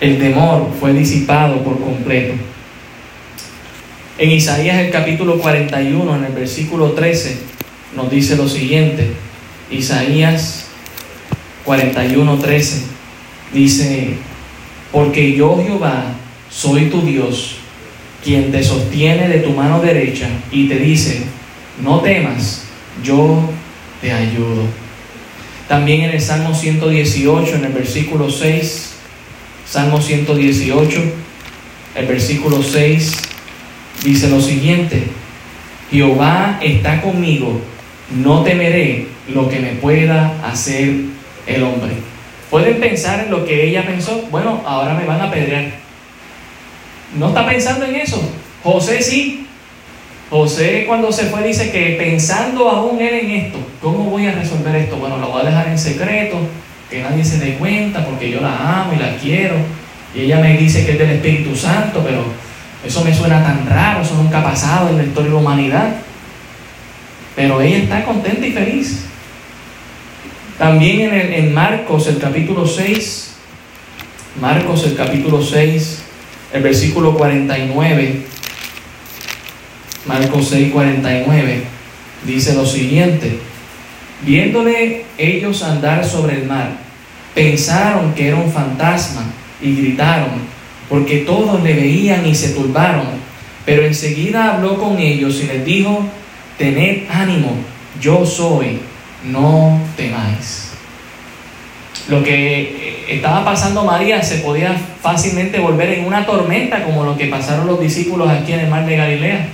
El 0.00 0.18
temor 0.18 0.70
fue 0.78 0.92
disipado 0.92 1.62
por 1.64 1.80
completo. 1.80 2.34
En 4.18 4.30
Isaías 4.30 4.78
el 4.78 4.90
capítulo 4.90 5.38
41, 5.38 6.16
en 6.16 6.24
el 6.24 6.32
versículo 6.32 6.92
13, 6.92 7.38
nos 7.94 8.10
dice 8.10 8.36
lo 8.36 8.46
siguiente. 8.48 9.12
Isaías 9.70 10.66
41, 11.64 12.38
13 12.38 12.82
dice, 13.54 14.14
porque 14.92 15.34
yo 15.34 15.62
Jehová 15.64 16.12
soy 16.50 16.86
tu 16.86 17.02
Dios, 17.02 17.56
quien 18.22 18.52
te 18.52 18.62
sostiene 18.62 19.28
de 19.28 19.38
tu 19.38 19.50
mano 19.50 19.80
derecha 19.80 20.28
y 20.52 20.68
te 20.68 20.76
dice, 20.78 21.22
no 21.82 22.00
temas, 22.00 22.64
yo 23.02 23.48
te 24.00 24.12
ayudo. 24.12 24.64
También 25.68 26.02
en 26.02 26.10
el 26.10 26.20
Salmo 26.20 26.54
118, 26.54 27.56
en 27.56 27.64
el 27.64 27.72
versículo 27.72 28.30
6, 28.30 28.95
Salmo 29.68 30.00
118, 30.00 31.02
el 31.96 32.06
versículo 32.06 32.62
6, 32.62 33.12
dice 34.04 34.28
lo 34.28 34.40
siguiente, 34.40 35.04
Jehová 35.90 36.58
está 36.62 37.02
conmigo, 37.02 37.60
no 38.10 38.42
temeré 38.42 39.08
lo 39.28 39.48
que 39.48 39.58
me 39.60 39.70
pueda 39.70 40.40
hacer 40.46 40.94
el 41.46 41.62
hombre. 41.62 41.94
¿Pueden 42.50 42.78
pensar 42.78 43.24
en 43.24 43.30
lo 43.30 43.44
que 43.44 43.66
ella 43.66 43.84
pensó? 43.84 44.22
Bueno, 44.30 44.62
ahora 44.64 44.94
me 44.94 45.04
van 45.04 45.20
a 45.20 45.24
apedrear 45.24 45.86
no 47.14 47.28
está 47.28 47.46
pensando 47.46 47.84
en 47.86 47.96
eso. 47.96 48.20
José 48.62 49.02
sí. 49.02 49.46
José 50.28 50.84
cuando 50.86 51.12
se 51.12 51.26
fue 51.26 51.46
dice 51.46 51.70
que 51.70 51.96
pensando 51.96 52.68
aún 52.68 53.00
él 53.00 53.14
en 53.14 53.30
esto, 53.30 53.58
¿cómo 53.80 54.10
voy 54.10 54.26
a 54.26 54.32
resolver 54.32 54.74
esto? 54.74 54.96
Bueno, 54.96 55.18
lo 55.18 55.28
voy 55.28 55.42
a 55.42 55.44
dejar 55.44 55.68
en 55.68 55.78
secreto, 55.78 56.38
que 56.90 57.02
nadie 57.02 57.24
se 57.24 57.38
dé 57.38 57.54
cuenta 57.54 58.04
porque 58.04 58.30
yo 58.30 58.40
la 58.40 58.82
amo 58.82 58.92
y 58.94 58.98
la 58.98 59.16
quiero. 59.16 59.56
Y 60.14 60.20
ella 60.20 60.38
me 60.38 60.56
dice 60.56 60.86
que 60.86 60.92
es 60.92 60.98
del 60.98 61.10
Espíritu 61.10 61.54
Santo, 61.56 62.02
pero 62.04 62.24
eso 62.84 63.04
me 63.04 63.14
suena 63.14 63.42
tan 63.42 63.66
raro, 63.66 64.02
eso 64.02 64.14
nunca 64.14 64.40
ha 64.40 64.44
pasado 64.44 64.88
en 64.90 64.98
la 64.98 65.04
historia 65.04 65.30
de 65.30 65.34
la 65.34 65.40
humanidad. 65.40 65.96
Pero 67.34 67.60
ella 67.60 67.78
está 67.78 68.04
contenta 68.04 68.46
y 68.46 68.52
feliz. 68.52 69.04
También 70.58 71.00
en, 71.00 71.14
el, 71.14 71.34
en 71.34 71.54
Marcos, 71.54 72.06
el 72.06 72.18
capítulo 72.18 72.66
6, 72.66 73.34
Marcos, 74.40 74.84
el 74.84 74.96
capítulo 74.96 75.42
6, 75.42 76.02
el 76.52 76.62
versículo 76.62 77.14
49, 77.14 78.22
Marcos 80.06 80.48
6, 80.48 80.72
49, 80.72 81.62
dice 82.24 82.54
lo 82.54 82.64
siguiente, 82.64 83.38
viéndole 84.22 85.04
ellos 85.18 85.62
andar 85.62 86.04
sobre 86.04 86.36
el 86.36 86.46
mar, 86.46 86.70
pensaron 87.34 88.14
que 88.14 88.28
era 88.28 88.36
un 88.36 88.50
fantasma 88.50 89.24
y 89.60 89.76
gritaron, 89.76 90.30
porque 90.88 91.18
todos 91.18 91.62
le 91.62 91.74
veían 91.74 92.26
y 92.26 92.34
se 92.34 92.50
turbaron, 92.50 93.06
pero 93.64 93.84
enseguida 93.84 94.54
habló 94.54 94.78
con 94.78 94.98
ellos 94.98 95.40
y 95.42 95.46
les 95.46 95.64
dijo, 95.64 96.04
tened 96.58 97.10
ánimo, 97.10 97.52
yo 98.00 98.24
soy, 98.24 98.78
no 99.24 99.80
temáis 99.96 100.66
lo 102.08 102.22
que 102.22 102.60
eh, 102.60 103.04
estaba 103.08 103.44
pasando 103.44 103.84
María 103.84 104.22
se 104.22 104.36
podía 104.36 104.76
fácilmente 105.02 105.58
volver 105.58 105.90
en 105.90 106.04
una 106.04 106.24
tormenta 106.24 106.84
como 106.84 107.04
lo 107.04 107.16
que 107.16 107.26
pasaron 107.26 107.66
los 107.66 107.80
discípulos 107.80 108.28
aquí 108.28 108.52
en 108.52 108.60
el 108.60 108.70
mar 108.70 108.86
de 108.86 108.96
Galilea. 108.96 109.48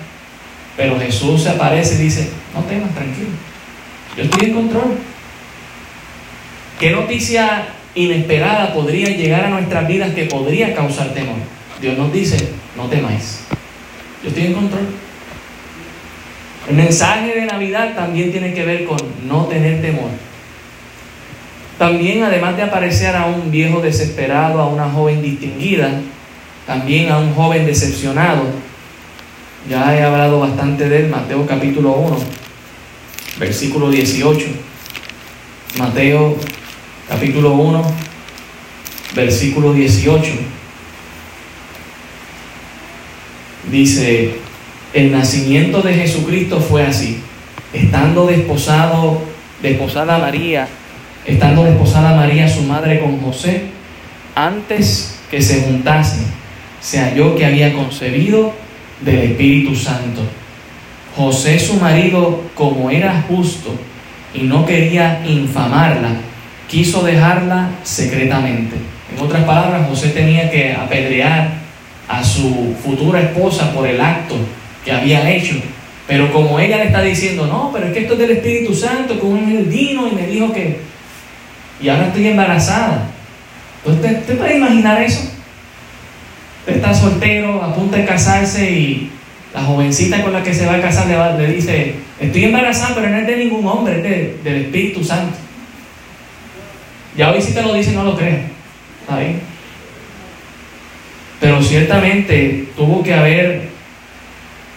Pero 0.77 0.99
Jesús 0.99 1.43
se 1.43 1.51
aparece 1.51 1.97
y 1.97 2.05
dice, 2.05 2.31
no 2.55 2.63
temas, 2.63 2.95
tranquilo, 2.95 3.29
yo 4.17 4.25
estoy 4.25 4.49
en 4.49 4.55
control. 4.55 4.99
¿Qué 6.79 6.91
noticia 6.91 7.67
inesperada 7.95 8.75
podría 8.75 9.09
llegar 9.09 9.45
a 9.45 9.51
nuestras 9.51 9.87
vidas 9.87 10.13
que 10.15 10.25
podría 10.25 10.75
causar 10.75 11.15
temor? 11.15 11.37
Dios 11.81 11.97
nos 11.99 12.13
dice, 12.13 12.49
no 12.77 12.87
temáis, 12.87 13.41
yo 14.23 14.29
estoy 14.29 14.47
en 14.47 14.55
control. 14.55 14.87
El 16.69 16.77
mensaje 16.77 17.35
de 17.35 17.47
Navidad 17.47 17.95
también 17.95 18.31
tiene 18.31 18.55
que 18.55 18.65
ver 18.65 18.85
con 18.85 18.99
no 19.27 19.47
tener 19.47 19.83
temor 19.83 20.11
también, 21.83 22.23
además 22.23 22.57
de 22.57 22.63
aparecer 22.63 23.17
a 23.17 23.27
un 23.27 23.51
viejo 23.51 23.81
desesperado, 23.81 24.61
a 24.61 24.69
una 24.69 24.89
joven 24.89 25.21
distinguida, 25.21 25.91
también 26.65 27.11
a 27.11 27.19
un 27.19 27.35
joven 27.35 27.67
decepcionado. 27.67 28.43
Ya 29.69 29.93
he 29.97 30.03
hablado 30.05 30.39
bastante 30.39 30.89
de 30.89 31.01
él, 31.01 31.09
Mateo 31.09 31.45
capítulo 31.45 31.95
1, 31.95 32.19
versículo 33.39 33.91
18. 33.91 34.47
Mateo 35.79 36.37
capítulo 37.09 37.53
1, 37.53 37.83
versículo 39.15 39.73
18. 39.73 40.33
Dice, 43.71 44.35
el 44.93 45.13
nacimiento 45.13 45.81
de 45.81 45.95
Jesucristo 45.95 46.61
fue 46.61 46.85
así, 46.85 47.21
estando 47.73 48.27
desposado, 48.27 49.23
desposada 49.63 50.19
María, 50.19 50.69
estando 51.25 51.65
desposada 51.65 52.15
María, 52.15 52.49
su 52.49 52.63
madre, 52.63 53.01
con 53.01 53.21
José, 53.21 53.63
antes 54.35 55.19
que 55.31 55.41
se 55.41 55.63
juntasen, 55.63 56.27
se 56.81 56.99
halló 56.99 57.37
que 57.37 57.47
había 57.47 57.73
concebido 57.73 58.53
del 59.01 59.19
Espíritu 59.21 59.75
Santo. 59.75 60.23
José, 61.17 61.59
su 61.59 61.75
marido, 61.75 62.43
como 62.55 62.91
era 62.91 63.25
justo 63.29 63.75
y 64.35 64.43
no 64.43 64.65
quería 64.65 65.23
infamarla, 65.27 66.11
quiso 66.69 67.03
dejarla 67.03 67.71
secretamente. 67.83 68.77
En 69.15 69.23
otras 69.23 69.45
palabras, 69.45 69.89
José 69.89 70.09
tenía 70.11 70.51
que 70.51 70.73
apedrear 70.73 71.51
a 72.09 72.25
su 72.25 72.75
futura 72.83 73.21
esposa 73.21 73.73
por 73.73 73.87
el 73.87 74.01
acto 74.01 74.37
que 74.85 74.93
había 74.93 75.31
hecho. 75.31 75.57
Pero 76.07 76.33
como 76.33 76.59
ella 76.59 76.79
le 76.79 76.85
está 76.85 77.03
diciendo, 77.03 77.47
no, 77.47 77.71
pero 77.73 77.87
es 77.87 77.93
que 77.93 78.01
esto 78.01 78.15
es 78.15 78.19
del 78.19 78.31
Espíritu 78.33 78.75
Santo, 78.75 79.21
que 79.21 79.27
un 79.27 79.39
ángel 79.39 79.65
vino 79.65 80.09
y 80.09 80.15
me 80.15 80.27
dijo 80.27 80.53
que 80.53 80.93
y 81.83 81.89
ahora 81.89 82.07
estoy 82.07 82.29
embarazada. 82.29 83.09
¿Usted, 83.85 84.21
¿Usted 84.21 84.39
puede 84.39 84.57
imaginar 84.57 85.03
eso? 85.03 85.23
Usted 86.61 86.77
está 86.77 86.95
soltero, 86.95 87.61
a 87.61 87.75
punto 87.75 87.97
de 87.97 88.05
casarse 88.05 88.71
y 88.71 89.11
la 89.55 89.63
jovencita 89.63 90.23
con 90.23 90.33
la 90.33 90.43
que 90.43 90.55
se 90.55 90.67
va 90.67 90.77
a 90.77 90.81
casar 90.81 91.07
le, 91.39 91.47
dice, 91.47 91.95
estoy 92.21 92.45
embarazada, 92.45 92.95
pero 92.95 93.11
no 93.11 93.19
es 93.19 93.27
de 93.27 93.37
ningún 93.37 93.67
hombre, 93.67 93.99
es 93.99 94.45
del 94.45 94.57
Espíritu 94.63 95.05
Santo. 95.05 95.37
Ya 97.17 97.31
hoy 97.31 97.43
si 97.43 97.53
te 97.53 97.63
lo 97.63 97.75
dice, 97.75 97.93
no 97.93 98.05
lo 98.05 98.17
crees. 98.17 98.41
¿Está 99.03 99.19
bien? 99.19 99.41
Pero 101.41 101.63
ciertamente 101.63 102.69
tuvo 102.77 103.03
que 103.03 103.13
haber 103.13 103.69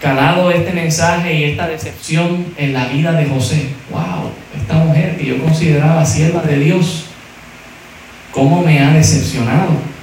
calado 0.01 0.51
este 0.51 0.73
mensaje 0.73 1.33
y 1.33 1.43
esta 1.45 1.67
decepción 1.67 2.45
en 2.57 2.73
la 2.73 2.87
vida 2.87 3.13
de 3.13 3.25
José. 3.25 3.67
¡Wow! 3.91 4.31
esta 4.55 4.75
mujer 4.75 5.17
que 5.17 5.25
yo 5.25 5.39
consideraba 5.39 6.05
sierva 6.05 6.41
de 6.41 6.59
Dios, 6.59 7.05
cómo 8.31 8.61
me 8.61 8.79
ha 8.79 8.91
decepcionado. 8.91 9.94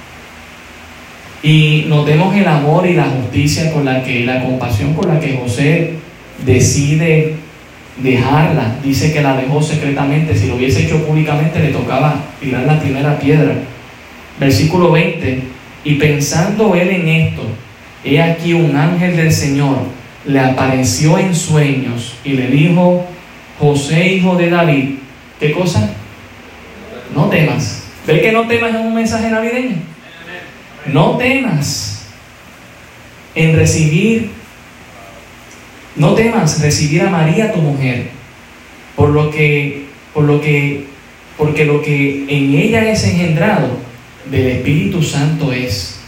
Y 1.43 1.85
notemos 1.89 2.33
el 2.35 2.47
amor 2.47 2.87
y 2.87 2.93
la 2.93 3.03
justicia 3.03 3.71
con 3.73 3.83
la 3.83 4.01
que, 4.01 4.25
la 4.25 4.41
compasión 4.41 4.93
con 4.93 5.09
la 5.09 5.19
que 5.19 5.37
José 5.37 5.91
decide 6.45 7.35
dejarla. 8.01 8.77
Dice 8.81 9.11
que 9.11 9.21
la 9.21 9.35
dejó 9.35 9.61
secretamente. 9.61 10.35
Si 10.35 10.47
lo 10.47 10.55
hubiese 10.55 10.85
hecho 10.85 11.05
públicamente, 11.05 11.59
le 11.59 11.67
tocaba 11.67 12.15
tirar 12.39 12.63
la 12.63 12.79
primera 12.79 13.19
piedra. 13.19 13.55
Versículo 14.39 14.91
20. 14.91 15.41
Y 15.83 15.95
pensando 15.95 16.75
él 16.75 16.89
en 16.89 17.07
esto, 17.09 17.43
he 18.05 18.21
aquí 18.21 18.53
un 18.53 18.75
ángel 18.77 19.17
del 19.17 19.31
Señor 19.31 19.79
le 20.25 20.39
apareció 20.39 21.17
en 21.17 21.35
sueños 21.35 22.15
y 22.23 22.33
le 22.33 22.47
dijo, 22.47 23.05
José, 23.59 24.13
hijo 24.13 24.35
de 24.35 24.49
David, 24.49 24.95
¿qué 25.39 25.51
cosa? 25.51 25.89
No 27.13 27.25
temas. 27.25 27.83
¿Ve 28.07 28.21
que 28.21 28.31
no 28.31 28.47
temas 28.47 28.73
en 28.73 28.81
un 28.81 28.95
mensaje 28.95 29.29
navideño? 29.29 29.92
No 30.85 31.17
temas 31.17 32.05
en 33.35 33.55
recibir, 33.55 34.31
no 35.95 36.13
temas 36.13 36.61
recibir 36.61 37.01
a 37.03 37.09
María 37.09 37.53
tu 37.53 37.61
mujer, 37.61 38.09
por 38.95 39.09
lo 39.09 39.31
que, 39.31 39.85
por 40.13 40.25
lo 40.25 40.41
que, 40.41 40.85
porque 41.37 41.65
lo 41.65 41.81
que 41.81 42.25
en 42.27 42.55
ella 42.55 42.91
es 42.91 43.03
engendrado 43.05 43.69
del 44.29 44.47
Espíritu 44.47 45.01
Santo 45.01 45.51
es, 45.53 45.99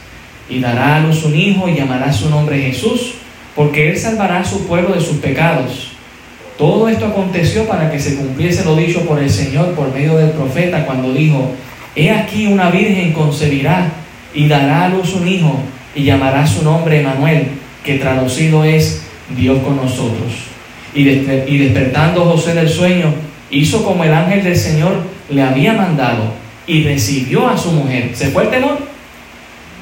y 0.49 0.59
dará 0.59 0.97
a 0.97 0.99
luz 0.99 1.23
un 1.23 1.35
hijo 1.35 1.67
y 1.67 1.75
llamará 1.75 2.11
su 2.11 2.29
nombre 2.29 2.61
Jesús, 2.61 3.15
porque 3.55 3.89
él 3.89 3.97
salvará 3.97 4.39
a 4.39 4.45
su 4.45 4.67
pueblo 4.67 4.93
de 4.93 5.01
sus 5.01 5.17
pecados. 5.17 5.91
Todo 6.57 6.87
esto 6.87 7.05
aconteció 7.05 7.65
para 7.65 7.91
que 7.91 7.99
se 7.99 8.15
cumpliese 8.15 8.63
lo 8.63 8.75
dicho 8.75 9.01
por 9.01 9.19
el 9.19 9.29
Señor 9.29 9.73
por 9.73 9.93
medio 9.93 10.15
del 10.17 10.31
profeta 10.31 10.85
cuando 10.85 11.13
dijo, 11.13 11.51
He 11.95 12.11
aquí 12.11 12.47
una 12.47 12.69
virgen 12.69 13.13
concebirá 13.13 13.91
y 14.35 14.47
dará 14.47 14.85
a 14.85 14.89
luz 14.89 15.13
un 15.13 15.27
hijo 15.27 15.59
y 15.95 16.03
llamará 16.03 16.45
su 16.45 16.63
nombre 16.63 16.99
Emanuel, 16.99 17.47
que 17.83 17.97
traducido 17.97 18.63
es 18.63 19.03
Dios 19.35 19.59
con 19.63 19.77
nosotros. 19.77 20.33
Y, 20.93 21.01
y 21.01 21.57
despertando 21.57 22.25
José 22.25 22.53
del 22.53 22.69
sueño, 22.69 23.13
hizo 23.49 23.83
como 23.83 24.03
el 24.03 24.13
ángel 24.13 24.43
del 24.43 24.57
Señor 24.57 25.03
le 25.29 25.41
había 25.41 25.73
mandado 25.73 26.33
y 26.67 26.83
recibió 26.83 27.47
a 27.47 27.57
su 27.57 27.71
mujer. 27.71 28.11
¿Se 28.13 28.27
fue 28.27 28.43
el 28.43 28.49
temor? 28.49 28.77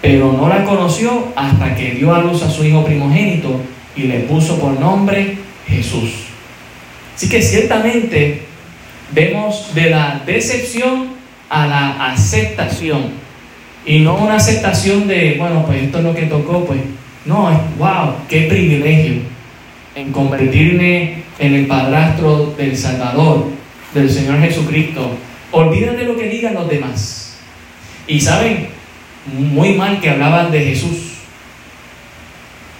Pero 0.02 0.34
no 0.34 0.50
la 0.50 0.64
conoció 0.64 1.34
hasta 1.36 1.76
que 1.76 1.92
dio 1.92 2.14
a 2.14 2.22
luz 2.22 2.44
a 2.44 2.50
su 2.52 2.64
hijo 2.66 2.84
primogénito 2.84 3.60
y 3.96 4.04
le 4.04 4.20
puso 4.22 4.60
por 4.60 4.80
nombre 4.80 5.38
Jesús. 5.68 6.12
Así 7.16 7.30
que 7.30 7.42
ciertamente 7.42 8.44
vemos 9.14 9.74
de 9.74 9.90
la 9.90 10.22
decepción 10.26 11.10
a 11.50 11.68
la 11.68 12.12
aceptación. 12.12 13.23
Y 13.86 14.00
no 14.00 14.16
una 14.16 14.36
aceptación 14.36 15.08
de, 15.08 15.36
bueno, 15.38 15.66
pues 15.66 15.84
esto 15.84 15.98
es 15.98 16.04
lo 16.04 16.16
que 16.16 16.24
tocó, 16.24 16.66
pues 16.66 16.80
no, 17.26 17.52
es, 17.52 17.58
wow, 17.78 18.16
qué 18.30 18.44
privilegio 18.44 19.16
en 19.96 20.12
convertirme 20.12 21.24
en 21.40 21.54
el 21.54 21.68
padrastro 21.68 22.54
del 22.58 22.78
Salvador, 22.78 23.48
del 23.94 24.10
Señor 24.10 24.40
Jesucristo. 24.40 25.18
Olvídate 25.52 26.06
lo 26.06 26.16
que 26.16 26.30
digan 26.30 26.54
los 26.54 26.70
demás. 26.70 27.38
Y 28.08 28.20
saben, 28.20 28.68
muy 29.38 29.74
mal 29.76 30.00
que 30.00 30.10
hablaban 30.10 30.52
de 30.52 30.60
Jesús. 30.60 31.14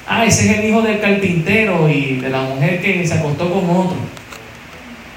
Ah, 0.08 0.26
ese 0.26 0.52
es 0.52 0.60
el 0.60 0.66
hijo 0.66 0.82
del 0.82 1.00
carpintero 1.00 1.88
y 1.90 2.18
de 2.18 2.30
la 2.30 2.42
mujer 2.42 2.82
que 2.82 3.06
se 3.06 3.14
acostó 3.14 3.50
con 3.52 3.70
otro. 3.70 3.98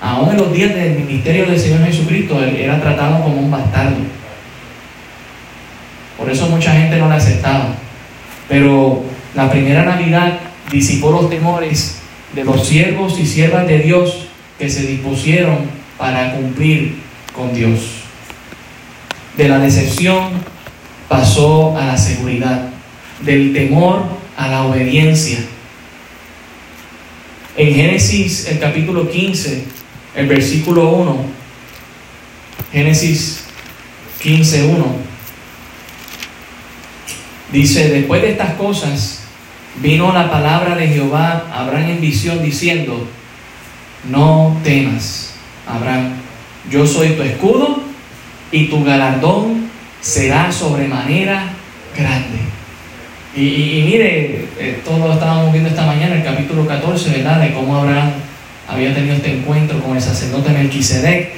Aún 0.01 0.31
en 0.31 0.37
los 0.37 0.53
días 0.53 0.75
del 0.75 0.95
ministerio 0.95 1.47
del 1.47 1.59
Señor 1.59 1.85
Jesucristo, 1.85 2.43
él 2.43 2.57
era 2.57 2.81
tratado 2.81 3.23
como 3.25 3.41
un 3.41 3.51
bastardo. 3.51 3.97
Por 6.17 6.31
eso 6.31 6.49
mucha 6.49 6.73
gente 6.73 6.97
no 6.97 7.09
le 7.09 7.17
aceptaba. 7.17 7.75
Pero 8.49 9.05
la 9.35 9.51
primera 9.51 9.85
Navidad 9.85 10.39
disipó 10.71 11.11
los 11.11 11.29
temores 11.29 11.99
de 12.35 12.45
los 12.45 12.67
siervos 12.67 13.19
y 13.19 13.27
siervas 13.27 13.67
de 13.67 13.81
Dios 13.81 14.29
que 14.59 14.69
se 14.69 14.87
dispusieron 14.87 15.59
para 15.99 16.35
cumplir 16.35 16.97
con 17.35 17.55
Dios. 17.55 17.81
De 19.37 19.49
la 19.49 19.59
decepción 19.59 20.31
pasó 21.09 21.77
a 21.77 21.87
la 21.87 21.99
seguridad, 21.99 22.69
del 23.23 23.53
temor 23.53 24.05
a 24.37 24.49
la 24.49 24.65
obediencia. 24.65 25.39
En 27.57 27.75
Génesis, 27.75 28.49
el 28.49 28.59
capítulo 28.59 29.09
15, 29.09 29.65
el 30.15 30.27
versículo 30.27 30.91
1, 30.91 31.17
Génesis 32.73 33.45
15, 34.23 34.65
1, 34.67 34.87
dice, 37.53 37.89
después 37.91 38.23
de 38.23 38.31
estas 38.31 38.55
cosas, 38.55 39.23
vino 39.83 40.13
la 40.13 40.31
palabra 40.31 40.75
de 40.75 40.89
Jehová 40.89 41.47
a 41.53 41.61
Abraham 41.61 41.91
en 41.91 42.01
visión 42.01 42.43
diciendo, 42.43 43.07
no 44.11 44.59
temas, 44.63 45.35
Abraham, 45.67 46.15
yo 46.71 46.87
soy 46.87 47.11
tu 47.11 47.23
escudo 47.23 47.83
y 48.51 48.67
tu 48.67 48.85
galardón 48.85 49.69
será 50.01 50.51
sobremanera 50.53 51.51
grande. 51.97 52.39
Y, 53.35 53.83
mire, 53.85 54.47
eh, 54.59 54.81
todo 54.83 55.09
lo 55.09 55.13
estábamos 55.13 55.53
viendo 55.53 55.69
esta 55.69 55.85
mañana, 55.85 56.15
el 56.15 56.25
capítulo 56.25 56.67
14, 56.67 57.11
¿verdad? 57.11 57.41
De 57.41 57.53
cómo 57.53 57.77
Abraham 57.77 58.13
había 58.67 58.95
tenido 58.95 59.15
este 59.15 59.33
encuentro 59.33 59.79
con 59.83 59.95
el 59.95 60.03
sacerdote 60.03 60.51
Melquisedec, 60.51 61.33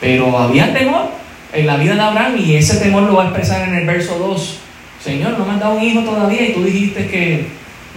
pero 0.00 0.38
había 0.38 0.72
temor 0.72 1.10
en 1.52 1.66
la 1.66 1.76
vida 1.76 1.94
de 1.94 2.00
Abraham 2.00 2.36
y 2.38 2.54
ese 2.54 2.78
temor 2.78 3.02
lo 3.02 3.16
va 3.16 3.24
a 3.24 3.26
expresar 3.26 3.68
en 3.68 3.74
el 3.74 3.86
verso 3.86 4.18
2. 4.18 4.60
Señor, 5.02 5.38
no 5.38 5.44
me 5.44 5.52
has 5.52 5.60
dado 5.60 5.76
un 5.76 5.82
hijo 5.82 6.00
todavía 6.00 6.48
y 6.48 6.52
tú 6.52 6.64
dijiste 6.64 7.06
que 7.06 7.46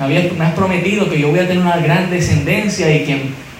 me, 0.07 0.45
has 0.45 0.53
prometido 0.53 1.09
que 1.09 1.19
yo 1.19 1.29
voy 1.29 1.39
a 1.39 1.47
tener 1.47 1.63
una 1.63 1.77
gran 1.77 2.09
descendencia 2.09 2.93
y 2.95 3.05
que 3.05 3.13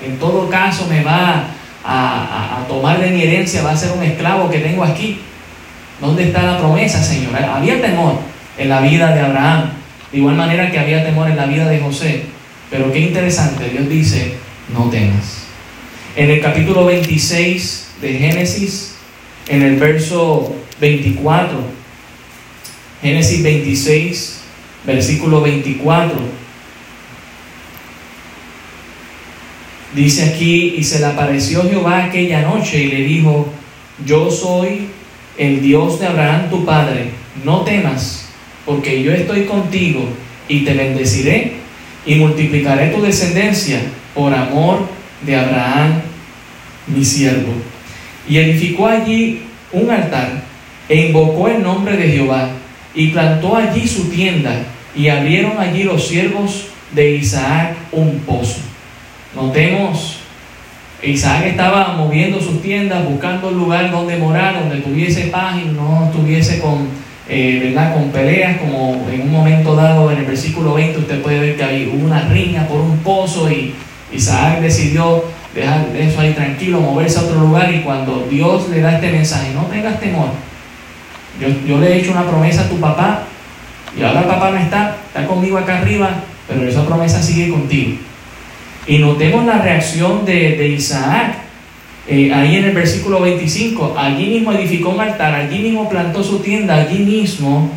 en, 0.06 0.18
todo 0.20 0.50
caso 0.50 0.88
me 0.88 1.04
va 1.04 1.46
a, 1.84 2.60
a 2.60 2.68
tomar 2.68 3.00
de 3.00 3.10
mi 3.10 3.24
herencia, 3.24 3.64
va 3.64 3.72
a 3.72 3.78
ser 3.78 3.92
un 3.92 4.04
esclavo 4.04 4.50
que 4.50 4.60
tengo 4.60 4.84
aquí. 4.84 5.20
¿Dónde 6.00 6.26
está 6.26 6.44
la 6.44 6.58
promesa, 6.58 7.04
Señor? 7.04 7.36
Había 7.36 7.82
temor 7.82 8.20
en 8.58 8.70
la 8.70 8.82
vida 8.82 9.14
de 9.14 9.20
Abraham, 9.20 9.72
de 10.12 10.18
igual 10.18 10.36
manera 10.36 10.72
que 10.72 10.80
había 10.80 11.04
temor 11.04 11.30
en 11.30 11.36
la 11.36 11.46
vida 11.46 11.68
de 11.68 11.80
José. 11.80 12.24
Pero 12.70 12.92
qué 12.92 13.00
interesante, 13.00 13.70
Dios 13.70 13.90
dice, 13.90 14.36
no 14.74 14.90
temas. 14.90 15.46
En 16.16 16.30
el 16.30 16.42
capítulo 16.42 16.86
26 16.86 17.96
de 18.02 18.14
Génesis, 18.14 18.96
en 19.48 19.64
el 19.64 19.78
verso 19.78 20.56
24, 20.80 21.79
Génesis 23.02 23.42
26, 23.42 24.42
versículo 24.86 25.40
24, 25.42 26.18
dice 29.96 30.26
aquí, 30.26 30.76
y 30.78 30.84
se 30.84 31.00
le 31.00 31.06
apareció 31.06 31.64
Jehová 31.70 32.06
aquella 32.06 32.42
noche 32.42 32.84
y 32.84 32.88
le 32.88 33.04
dijo, 33.04 33.48
yo 34.06 34.30
soy 34.30 34.90
el 35.38 35.62
Dios 35.62 36.02
de 36.02 36.08
Abraham 36.08 36.50
tu 36.50 36.66
padre, 36.66 37.12
no 37.46 37.62
temas, 37.62 38.28
porque 38.66 39.02
yo 39.02 39.14
estoy 39.14 39.46
contigo 39.46 40.02
y 40.50 40.66
te 40.66 40.74
bendeciré 40.74 41.54
y 42.06 42.16
multiplicaré 42.16 42.90
tu 42.90 43.02
descendencia 43.02 43.80
por 44.14 44.34
amor 44.34 44.88
de 45.26 45.38
Abraham, 45.38 46.02
mi 46.88 47.06
siervo. 47.06 47.54
Y 48.28 48.38
edificó 48.40 48.88
allí 48.88 49.44
un 49.72 49.90
altar 49.90 50.44
e 50.90 51.08
invocó 51.08 51.48
el 51.48 51.64
nombre 51.64 51.96
de 51.96 52.10
Jehová 52.10 52.59
y 52.96 53.10
plantó 53.10 53.56
allí 53.56 53.88
su 53.88 54.10
tienda 54.10 54.64
y 54.96 55.10
abrieron 55.10 55.60
allí 55.60 55.84
los 55.84 56.08
siervos 56.08 56.68
de 56.92 57.16
Isaac 57.16 57.76
un 57.92 58.20
pozo. 58.20 58.60
Notemos 59.36 60.20
Isaac 61.02 61.46
estaba 61.46 61.94
moviendo 61.94 62.42
sus 62.42 62.62
tiendas, 62.62 63.08
buscando 63.08 63.48
un 63.48 63.58
lugar 63.58 63.90
donde 63.90 64.18
morar, 64.18 64.60
donde 64.60 64.82
tuviese 64.82 65.28
paz 65.28 65.56
y 65.64 65.70
no 65.70 66.06
estuviese 66.06 66.60
con, 66.60 66.90
eh, 67.30 67.62
¿verdad? 67.64 67.94
con 67.94 68.10
peleas, 68.10 68.58
como 68.58 69.08
en 69.10 69.22
un 69.22 69.32
momento 69.32 69.76
dado 69.76 70.12
en 70.12 70.20
el 70.20 70.26
versículo 70.26 70.74
20 70.74 71.00
usted 71.00 71.22
puede 71.22 71.40
ver 71.40 71.56
que 71.56 71.64
hay 71.64 71.86
una 72.02 72.28
riña 72.28 72.68
por 72.68 72.82
un 72.82 72.98
pozo 72.98 73.50
y 73.50 73.74
Isaac 74.12 74.60
decidió 74.60 75.24
dejar 75.56 75.88
eso 75.98 76.20
ahí 76.20 76.34
tranquilo, 76.34 76.82
moverse 76.82 77.20
a 77.20 77.24
otro 77.24 77.40
lugar 77.40 77.74
y 77.74 77.80
cuando 77.80 78.28
Dios 78.30 78.68
le 78.70 78.82
da 78.82 78.96
este 78.96 79.12
mensaje, 79.12 79.54
no 79.54 79.64
tengas 79.64 80.00
temor, 80.02 80.30
yo, 81.40 81.80
le 81.80 81.94
he 81.94 82.00
hecho 82.00 82.12
una 82.12 82.28
promesa 82.28 82.62
a 82.62 82.70
tu 82.70 82.80
papá 82.80 83.24
y 83.98 84.04
ahora 84.04 84.28
papá 84.28 84.52
no 84.52 84.58
está, 84.58 84.98
está 85.08 85.26
conmigo 85.26 85.58
acá 85.58 85.80
arriba, 85.80 86.10
pero 86.48 86.68
esa 86.68 86.86
promesa 86.86 87.22
sigue 87.22 87.50
contigo. 87.50 87.98
Y 88.88 88.98
notemos 88.98 89.46
la 89.46 89.60
reacción 89.60 90.26
de, 90.26 90.68
Isaac. 90.68 91.36
Eh, 92.08 92.34
ahí 92.34 92.56
en 92.56 92.66
el 92.66 92.72
versículo 92.72 93.22
25, 93.22 93.96
allí 93.96 94.26
mismo 94.26 94.52
edificó 94.52 94.90
un 94.90 95.00
altar, 95.00 95.36
allí 95.36 95.60
mismo 95.60 95.88
plantó 95.88 96.24
su 96.24 96.40
tienda, 96.40 96.76
allí 96.76 97.00
mismo 97.00 97.70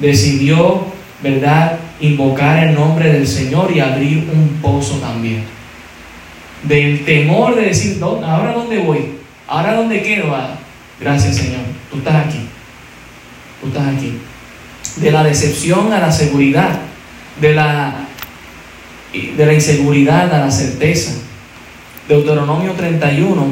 decidió, 0.00 0.84
¿verdad?, 1.22 1.78
invocar 2.00 2.64
el 2.64 2.74
nombre 2.74 3.12
del 3.12 3.26
Señor 3.26 3.70
y 3.72 3.78
abrir 3.78 4.28
un 4.32 4.58
pozo 4.60 4.96
también. 4.96 5.44
del 6.64 7.04
temor 7.04 7.54
de 7.54 7.66
decir, 7.66 7.98
¿ahora 8.02 8.52
dónde 8.52 8.78
voy? 8.78 9.12
¿Ahora 9.46 9.74
dónde 9.74 10.02
quedo? 10.02 10.34
Ah, 10.34 10.58
gracias 11.00 11.36
Señor, 11.36 11.60
tú 11.88 11.98
estás 11.98 12.26
aquí. 12.26 12.47
Tú 13.60 13.68
estás 13.68 13.96
aquí. 13.96 14.18
De 14.96 15.10
la 15.10 15.24
decepción 15.24 15.92
a 15.92 15.98
la 15.98 16.12
seguridad, 16.12 16.80
de 17.40 17.54
la, 17.54 18.06
de 19.12 19.46
la 19.46 19.52
inseguridad 19.52 20.32
a 20.32 20.38
la 20.46 20.50
certeza. 20.50 21.12
Deuteronomio 22.08 22.72
31, 22.72 23.46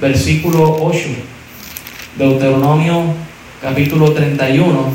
versículo 0.00 0.76
8. 0.80 0.98
Deuteronomio 2.18 3.14
capítulo 3.62 4.12
31, 4.12 4.92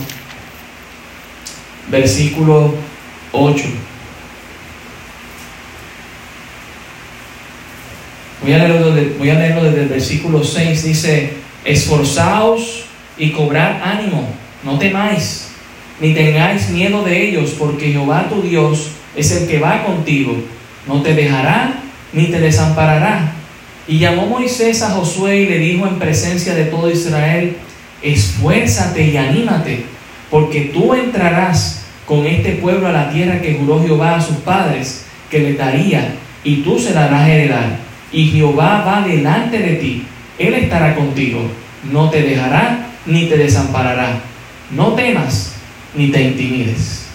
versículo 1.89 2.75
8. 3.31 3.63
Voy 8.43 8.53
a, 8.53 8.57
leerlo, 8.59 8.93
voy 9.17 9.29
a 9.29 9.33
leerlo 9.33 9.63
desde 9.63 9.81
el 9.83 9.87
versículo 9.89 10.43
6. 10.43 10.83
Dice, 10.83 11.33
esforzaos 11.65 12.85
y 13.17 13.31
cobrad 13.31 13.81
ánimo, 13.81 14.29
no 14.63 14.77
temáis, 14.77 15.49
ni 15.99 16.13
tengáis 16.13 16.69
miedo 16.69 17.03
de 17.03 17.29
ellos, 17.29 17.55
porque 17.57 17.91
Jehová 17.91 18.27
tu 18.29 18.41
Dios 18.41 18.91
es 19.15 19.31
el 19.31 19.47
que 19.47 19.59
va 19.59 19.83
contigo, 19.83 20.35
no 20.87 21.01
te 21.01 21.13
dejará 21.13 21.81
ni 22.13 22.27
te 22.27 22.39
desamparará. 22.39 23.33
Y 23.87 23.99
llamó 23.99 24.27
Moisés 24.27 24.81
a 24.81 24.91
Josué 24.91 25.41
y 25.41 25.45
le 25.45 25.59
dijo 25.59 25.87
en 25.87 25.97
presencia 25.97 26.53
de 26.53 26.65
todo 26.65 26.89
Israel, 26.91 27.55
esfuérzate 28.01 29.03
y 29.03 29.17
anímate, 29.17 29.85
porque 30.29 30.71
tú 30.73 30.93
entrarás 30.93 31.85
con 32.05 32.25
este 32.25 32.53
pueblo 32.53 32.87
a 32.87 32.91
la 32.91 33.09
tierra 33.09 33.41
que 33.41 33.55
juró 33.55 33.81
Jehová 33.81 34.15
a 34.15 34.21
sus 34.21 34.37
padres, 34.37 35.05
que 35.29 35.39
le 35.39 35.53
daría, 35.53 36.15
y 36.43 36.57
tú 36.57 36.79
se 36.79 36.93
la 36.93 37.05
harás 37.05 37.27
heredar. 37.27 37.79
Y 38.11 38.27
Jehová 38.27 38.83
va 38.85 39.07
delante 39.07 39.59
de 39.59 39.75
ti, 39.75 40.03
Él 40.37 40.53
estará 40.53 40.95
contigo, 40.95 41.41
no 41.91 42.09
te 42.09 42.21
dejará 42.21 42.87
ni 43.05 43.25
te 43.25 43.37
desamparará. 43.37 44.21
No 44.71 44.93
temas 44.93 45.55
ni 45.95 46.09
te 46.09 46.21
intimides. 46.21 47.07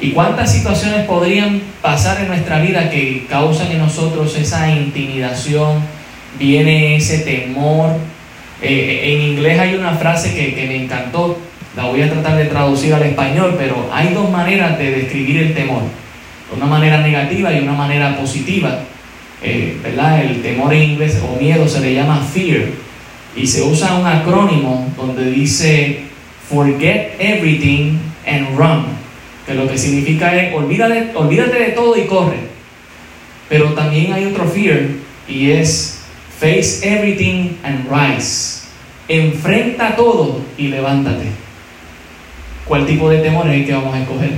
¿Y 0.00 0.12
cuántas 0.12 0.52
situaciones 0.52 1.06
podrían 1.06 1.60
pasar 1.82 2.20
en 2.20 2.28
nuestra 2.28 2.60
vida 2.60 2.88
que 2.88 3.26
causan 3.28 3.72
en 3.72 3.78
nosotros 3.78 4.36
esa 4.36 4.70
intimidación? 4.70 5.82
Viene 6.38 6.96
ese 6.96 7.18
temor, 7.18 7.96
eh, 8.62 9.14
en 9.14 9.22
inglés 9.22 9.58
hay 9.58 9.74
una 9.74 9.92
frase 9.92 10.34
que, 10.34 10.54
que, 10.54 10.66
me 10.66 10.84
encantó, 10.84 11.38
la 11.76 11.84
voy 11.84 12.02
a 12.02 12.10
tratar 12.10 12.36
de 12.36 12.46
traducir 12.46 12.92
al 12.94 13.02
español, 13.02 13.54
pero 13.58 13.88
hay 13.92 14.12
dos 14.12 14.30
maneras 14.30 14.78
de 14.78 14.90
describir 14.90 15.38
el 15.38 15.54
temor, 15.54 15.82
una 16.54 16.66
manera 16.66 17.00
negativa 17.00 17.52
y 17.52 17.60
una 17.60 17.72
manera 17.72 18.16
positiva. 18.16 18.80
Eh, 19.42 19.78
¿verdad? 19.82 20.24
El 20.24 20.42
temor 20.42 20.74
en 20.74 20.90
inglés 20.90 21.22
o 21.22 21.40
miedo 21.40 21.68
se 21.68 21.80
le 21.80 21.94
llama 21.94 22.20
fear 22.20 22.62
y 23.36 23.46
se 23.46 23.62
usa 23.62 23.94
un 23.94 24.04
acrónimo 24.04 24.92
donde 24.96 25.30
dice 25.30 26.07
forget 26.48 27.14
everything 27.18 27.98
and 28.26 28.58
run, 28.58 28.86
que 29.46 29.54
lo 29.54 29.68
que 29.68 29.76
significa 29.76 30.34
es 30.34 30.54
olvídate, 30.54 31.12
olvídate 31.14 31.58
de 31.58 31.70
todo 31.70 31.96
y 31.96 32.06
corre. 32.06 32.48
Pero 33.48 33.72
también 33.74 34.12
hay 34.12 34.26
otro 34.26 34.46
fear 34.46 34.88
y 35.28 35.50
es 35.52 35.94
Face 36.38 36.86
everything 36.86 37.56
and 37.64 37.90
rise. 37.90 38.60
Enfrenta 39.08 39.96
todo 39.96 40.40
y 40.56 40.68
levántate. 40.68 41.24
¿Cuál 42.64 42.86
tipo 42.86 43.10
de 43.10 43.18
temor 43.18 43.48
es 43.48 43.66
que 43.66 43.72
vamos 43.72 43.92
a 43.92 44.02
escoger? 44.02 44.30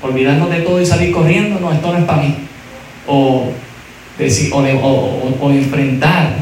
¿Olvidarnos 0.00 0.50
de 0.50 0.60
todo 0.60 0.80
y 0.80 0.86
salir 0.86 1.10
corriendo? 1.10 1.58
No, 1.58 1.72
esto 1.72 1.92
no 1.92 1.98
es 1.98 2.04
para 2.04 2.22
mí. 2.22 2.34
O, 3.08 3.50
decir, 4.16 4.52
o 4.52 5.50
enfrentar 5.50 6.36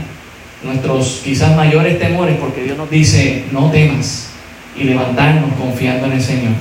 nuestros 0.62 1.22
quizás 1.24 1.56
mayores 1.56 1.98
temores 1.98 2.36
porque 2.38 2.64
Dios 2.64 2.76
nos 2.76 2.90
dice, 2.90 3.44
no 3.52 3.70
temas 3.70 4.35
y 4.78 4.84
levantarnos 4.84 5.52
confiando 5.54 6.06
en 6.06 6.12
el 6.12 6.22
Señor. 6.22 6.52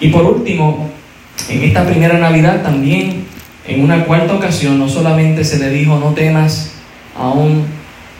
Y 0.00 0.08
por 0.08 0.24
último, 0.24 0.90
en 1.48 1.64
esta 1.64 1.84
primera 1.84 2.18
Navidad 2.18 2.62
también 2.62 3.24
en 3.66 3.82
una 3.82 4.04
cuarta 4.04 4.34
ocasión 4.34 4.78
no 4.78 4.88
solamente 4.88 5.44
se 5.44 5.58
le 5.58 5.70
dijo 5.70 5.98
no 5.98 6.14
temas 6.14 6.72
a 7.16 7.28
un 7.28 7.66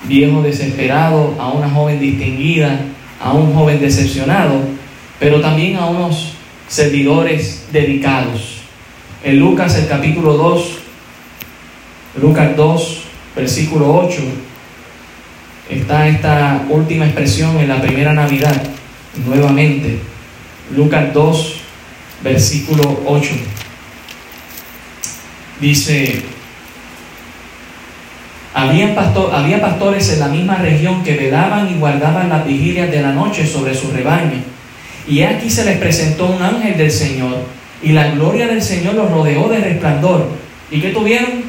viejo 0.04 0.42
desesperado, 0.42 1.34
a 1.38 1.48
una 1.50 1.70
joven 1.70 2.00
distinguida, 2.00 2.80
a 3.20 3.32
un 3.32 3.54
joven 3.54 3.80
decepcionado, 3.80 4.60
pero 5.18 5.40
también 5.40 5.76
a 5.76 5.86
unos 5.86 6.34
servidores 6.68 7.66
dedicados. 7.72 8.58
En 9.24 9.40
Lucas 9.40 9.76
el 9.76 9.88
capítulo 9.88 10.34
2, 10.34 10.78
Lucas 12.20 12.56
2, 12.56 13.00
versículo 13.34 13.96
8, 14.06 14.20
está 15.68 16.08
esta 16.08 16.64
última 16.68 17.04
expresión 17.04 17.58
en 17.58 17.68
la 17.68 17.80
primera 17.80 18.12
Navidad, 18.12 18.62
nuevamente. 19.26 19.98
Lucas 20.74 21.12
2, 21.12 21.54
versículo 22.22 23.02
8. 23.06 23.30
Dice, 25.60 26.22
había, 28.54 28.94
pastor, 28.94 29.34
había 29.34 29.60
pastores 29.60 30.12
en 30.12 30.20
la 30.20 30.28
misma 30.28 30.56
región 30.56 31.02
que 31.02 31.16
velaban 31.16 31.70
y 31.70 31.78
guardaban 31.78 32.28
las 32.28 32.46
vigilias 32.46 32.90
de 32.90 33.02
la 33.02 33.12
noche 33.12 33.46
sobre 33.46 33.74
su 33.74 33.90
rebaño. 33.90 34.42
Y 35.06 35.22
aquí 35.22 35.48
se 35.48 35.64
les 35.64 35.78
presentó 35.78 36.26
un 36.26 36.42
ángel 36.42 36.76
del 36.76 36.90
Señor, 36.90 37.44
y 37.82 37.92
la 37.92 38.08
gloria 38.08 38.46
del 38.46 38.62
Señor 38.62 38.94
los 38.94 39.10
rodeó 39.10 39.48
de 39.48 39.58
resplandor. 39.58 40.28
¿Y 40.70 40.80
qué 40.80 40.90
tuvieron? 40.90 41.44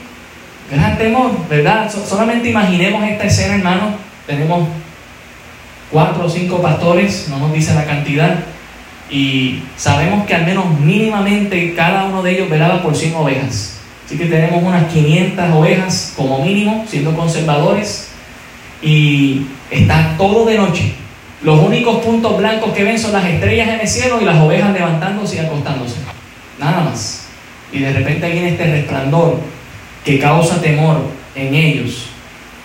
Gran 0.72 0.98
temor, 0.98 1.32
¿verdad? 1.50 1.92
solamente 1.92 2.50
imaginemos 2.50 3.04
esta 3.04 3.24
escena, 3.26 3.56
hermano. 3.56 4.09
Tenemos 4.30 4.68
cuatro 5.90 6.26
o 6.26 6.30
cinco 6.30 6.62
pastores, 6.62 7.30
no 7.30 7.40
nos 7.40 7.52
dice 7.52 7.74
la 7.74 7.86
cantidad, 7.86 8.36
y 9.10 9.64
sabemos 9.76 10.28
que 10.28 10.36
al 10.36 10.46
menos 10.46 10.70
mínimamente 10.80 11.74
cada 11.74 12.06
uno 12.06 12.22
de 12.22 12.34
ellos 12.34 12.48
velaba 12.48 12.84
por 12.84 12.96
100 12.96 13.16
ovejas. 13.16 13.80
Así 14.06 14.20
que 14.20 14.26
tenemos 14.26 14.62
unas 14.62 14.86
500 14.94 15.52
ovejas 15.56 16.14
como 16.16 16.46
mínimo, 16.46 16.86
siendo 16.88 17.16
conservadores, 17.16 18.10
y 18.84 19.48
está 19.72 20.14
todo 20.16 20.46
de 20.46 20.60
noche. 20.60 20.94
Los 21.42 21.60
únicos 21.60 21.98
puntos 22.04 22.38
blancos 22.38 22.72
que 22.74 22.84
ven 22.84 23.00
son 23.00 23.14
las 23.14 23.26
estrellas 23.26 23.70
en 23.70 23.80
el 23.80 23.88
cielo 23.88 24.22
y 24.22 24.26
las 24.26 24.40
ovejas 24.40 24.72
levantándose 24.74 25.38
y 25.38 25.40
acostándose. 25.40 25.96
Nada 26.60 26.82
más. 26.82 27.26
Y 27.74 27.80
de 27.80 27.94
repente 27.94 28.30
viene 28.30 28.50
este 28.50 28.66
resplandor 28.66 29.40
que 30.06 30.20
causa 30.20 30.62
temor 30.62 31.02
en 31.34 31.56
ellos. 31.56 32.10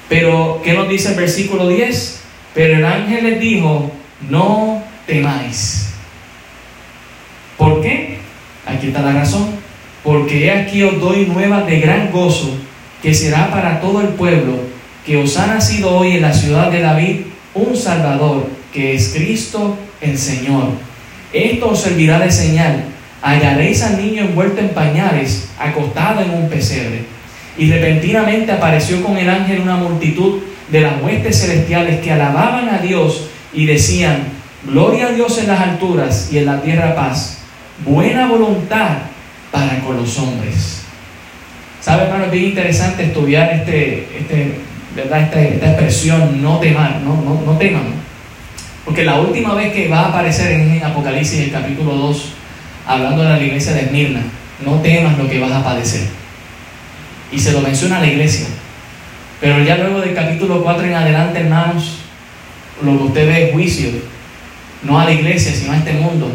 Pero, 0.08 0.60
¿qué 0.62 0.74
nos 0.74 0.88
dice 0.88 1.10
el 1.10 1.16
versículo 1.16 1.68
10? 1.68 2.20
Pero 2.54 2.76
el 2.76 2.84
ángel 2.84 3.24
les 3.24 3.40
dijo, 3.40 3.90
no 4.28 4.82
temáis. 5.06 5.90
¿Por 7.56 7.80
qué? 7.80 8.18
Aquí 8.66 8.88
está 8.88 9.02
la 9.02 9.12
razón 9.12 9.64
porque 10.04 10.50
aquí 10.50 10.82
os 10.82 11.00
doy 11.00 11.24
nuevas 11.24 11.66
de 11.66 11.80
gran 11.80 12.12
gozo, 12.12 12.54
que 13.02 13.14
será 13.14 13.50
para 13.50 13.80
todo 13.80 14.02
el 14.02 14.08
pueblo, 14.08 14.58
que 15.04 15.16
os 15.16 15.36
ha 15.38 15.46
nacido 15.46 15.96
hoy 15.96 16.12
en 16.12 16.22
la 16.22 16.34
ciudad 16.34 16.70
de 16.70 16.82
David 16.82 17.16
un 17.54 17.74
Salvador, 17.74 18.48
que 18.72 18.94
es 18.94 19.14
Cristo 19.14 19.76
el 20.02 20.18
Señor. 20.18 20.68
Esto 21.32 21.70
os 21.70 21.80
servirá 21.80 22.18
de 22.18 22.30
señal. 22.30 22.84
Hallaréis 23.22 23.82
al 23.82 23.96
niño 23.96 24.24
envuelto 24.24 24.60
en 24.60 24.68
pañales, 24.68 25.48
acostado 25.58 26.20
en 26.20 26.30
un 26.30 26.48
pesebre. 26.50 27.06
Y 27.56 27.70
repentinamente 27.70 28.52
apareció 28.52 29.02
con 29.02 29.16
el 29.16 29.28
ángel 29.28 29.60
una 29.60 29.76
multitud 29.76 30.40
de 30.70 30.80
las 30.80 31.00
huestes 31.02 31.40
celestiales 31.40 32.00
que 32.00 32.12
alababan 32.12 32.68
a 32.68 32.78
Dios 32.78 33.28
y 33.52 33.66
decían, 33.66 34.34
Gloria 34.66 35.08
a 35.08 35.12
Dios 35.12 35.38
en 35.38 35.48
las 35.48 35.60
alturas 35.60 36.30
y 36.32 36.38
en 36.38 36.46
la 36.46 36.62
tierra 36.62 36.94
paz, 36.94 37.38
buena 37.84 38.28
voluntad 38.28 38.96
para 39.52 39.78
con 39.80 39.98
los 39.98 40.18
hombres. 40.18 40.82
¿Sabe, 41.82 42.04
hermano? 42.04 42.24
Es 42.24 42.30
bien 42.30 42.44
interesante 42.46 43.04
estudiar 43.04 43.52
este, 43.52 44.08
este, 44.18 44.54
¿verdad? 44.96 45.20
Esta, 45.20 45.40
esta 45.42 45.66
expresión 45.66 46.42
no 46.42 46.58
teman, 46.60 47.04
no, 47.04 47.14
no, 47.16 47.42
no 47.44 47.58
teman. 47.58 47.82
Porque 48.86 49.04
la 49.04 49.20
última 49.20 49.54
vez 49.54 49.70
que 49.72 49.88
va 49.88 50.00
a 50.00 50.08
aparecer 50.08 50.52
en 50.52 50.82
Apocalipsis, 50.82 51.40
el 51.40 51.52
capítulo 51.52 51.92
2, 51.94 52.32
hablando 52.86 53.22
de 53.22 53.28
la 53.28 53.42
iglesia 53.42 53.74
de 53.74 53.82
Esmirna, 53.82 54.22
no 54.64 54.80
temas 54.80 55.18
lo 55.18 55.28
que 55.28 55.40
vas 55.40 55.52
a 55.52 55.62
padecer. 55.62 56.08
Y 57.32 57.38
se 57.38 57.52
lo 57.52 57.60
menciona 57.60 57.98
a 57.98 58.00
la 58.00 58.06
iglesia. 58.06 58.46
Pero 59.40 59.62
ya 59.62 59.76
luego 59.76 60.00
del 60.00 60.14
capítulo 60.14 60.62
4 60.62 60.84
en 60.84 60.94
adelante, 60.94 61.40
hermanos, 61.40 61.98
lo 62.82 62.96
que 62.96 63.04
usted 63.04 63.26
ve 63.26 63.44
es 63.44 63.52
juicio, 63.52 63.88
no 64.82 64.98
a 64.98 65.04
la 65.04 65.12
iglesia, 65.12 65.52
sino 65.52 65.72
a 65.72 65.76
este 65.76 65.92
mundo. 65.92 66.30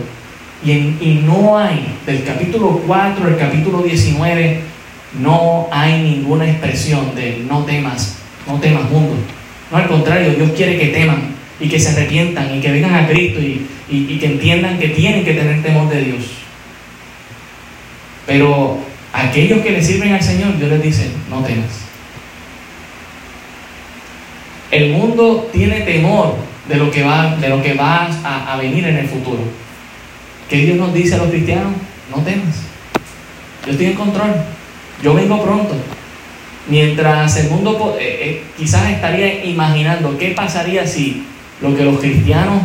Y, 0.63 1.21
no 1.25 1.57
hay, 1.57 1.95
del 2.05 2.23
capítulo 2.23 2.83
4 2.85 3.25
al 3.25 3.37
capítulo 3.37 3.81
19, 3.81 4.59
no 5.21 5.67
hay 5.71 6.03
ninguna 6.03 6.49
expresión 6.49 7.15
de 7.15 7.45
no 7.47 7.63
temas, 7.63 8.17
no 8.45 8.59
temas 8.59 8.89
mundo. 8.91 9.15
No, 9.71 9.77
al 9.77 9.87
contrario, 9.87 10.33
Dios 10.35 10.51
quiere 10.55 10.77
que 10.77 10.87
teman 10.87 11.33
y 11.59 11.69
que 11.69 11.79
se 11.79 11.89
arrepientan 11.89 12.55
y 12.55 12.59
que 12.59 12.71
vengan 12.71 12.93
a 12.93 13.07
Cristo 13.07 13.39
y, 13.39 13.65
y 13.89 14.19
que 14.19 14.25
entiendan 14.25 14.77
que 14.77 14.89
tienen 14.89 15.23
que 15.23 15.33
tener 15.33 15.63
temor 15.63 15.89
de 15.89 16.03
Dios. 16.03 16.25
Pero 18.27 18.88
Aquellos 19.13 19.61
que 19.61 19.71
le 19.71 19.83
sirven 19.83 20.13
al 20.13 20.21
Señor, 20.21 20.57
Dios 20.57 20.69
les 20.69 20.83
dice, 20.83 21.11
no 21.29 21.41
temas. 21.41 21.89
El 24.71 24.91
mundo 24.91 25.49
tiene 25.51 25.81
temor 25.81 26.35
de 26.67 26.75
lo 26.75 26.91
que 26.91 27.03
va, 27.03 27.35
de 27.35 27.49
lo 27.49 27.61
que 27.61 27.73
va 27.73 28.07
a, 28.23 28.55
venir 28.57 28.85
en 28.85 28.97
el 28.97 29.07
futuro. 29.07 29.39
¿Qué 30.47 30.57
Dios 30.57 30.77
nos 30.77 30.93
dice 30.93 31.15
a 31.15 31.17
los 31.17 31.29
cristianos? 31.29 31.73
No 32.15 32.21
temas. 32.21 32.61
Yo 33.65 33.71
estoy 33.71 33.87
en 33.87 33.93
control. 33.93 34.35
Yo 35.03 35.15
vengo 35.15 35.43
pronto. 35.43 35.75
Mientras 36.67 37.35
el 37.37 37.49
mundo 37.49 37.97
eh, 37.99 38.19
eh, 38.21 38.43
quizás 38.57 38.91
estaría 38.91 39.43
imaginando 39.43 40.15
qué 40.19 40.31
pasaría 40.31 40.85
si 40.85 41.23
lo 41.61 41.75
que 41.75 41.83
los 41.83 41.99
cristianos 41.99 42.61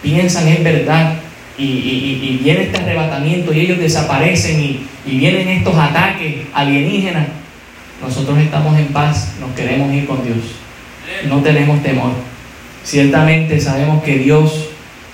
piensan 0.00 0.46
es 0.46 0.62
verdad 0.62 1.14
y, 1.58 2.40
viene 2.42 2.62
este 2.62 2.78
arrebatamiento 2.78 3.52
y 3.52 3.60
ellos 3.60 3.78
desaparecen 3.78 4.60
y, 4.60 4.86
y 5.04 5.18
vienen 5.18 5.48
estos 5.48 5.74
ataques 5.76 6.36
alienígenas. 6.54 7.26
Nosotros 8.00 8.38
estamos 8.38 8.78
en 8.78 8.86
paz, 8.88 9.34
nos 9.40 9.50
queremos 9.56 9.92
ir 9.92 10.06
con 10.06 10.24
Dios. 10.24 10.38
No 11.28 11.42
tenemos 11.42 11.82
temor. 11.82 12.12
Ciertamente 12.84 13.60
sabemos 13.60 14.02
que 14.04 14.18
Dios 14.18 14.68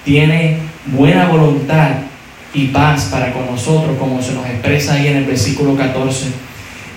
tiene 0.04 0.58
buena 0.86 1.28
voluntad 1.28 1.90
y 2.52 2.66
paz 2.66 3.08
para 3.10 3.32
con 3.32 3.46
nosotros, 3.46 3.96
como 3.98 4.22
se 4.22 4.34
nos 4.34 4.46
expresa 4.46 4.94
ahí 4.94 5.08
en 5.08 5.16
el 5.16 5.24
versículo 5.24 5.74
14. 5.74 6.26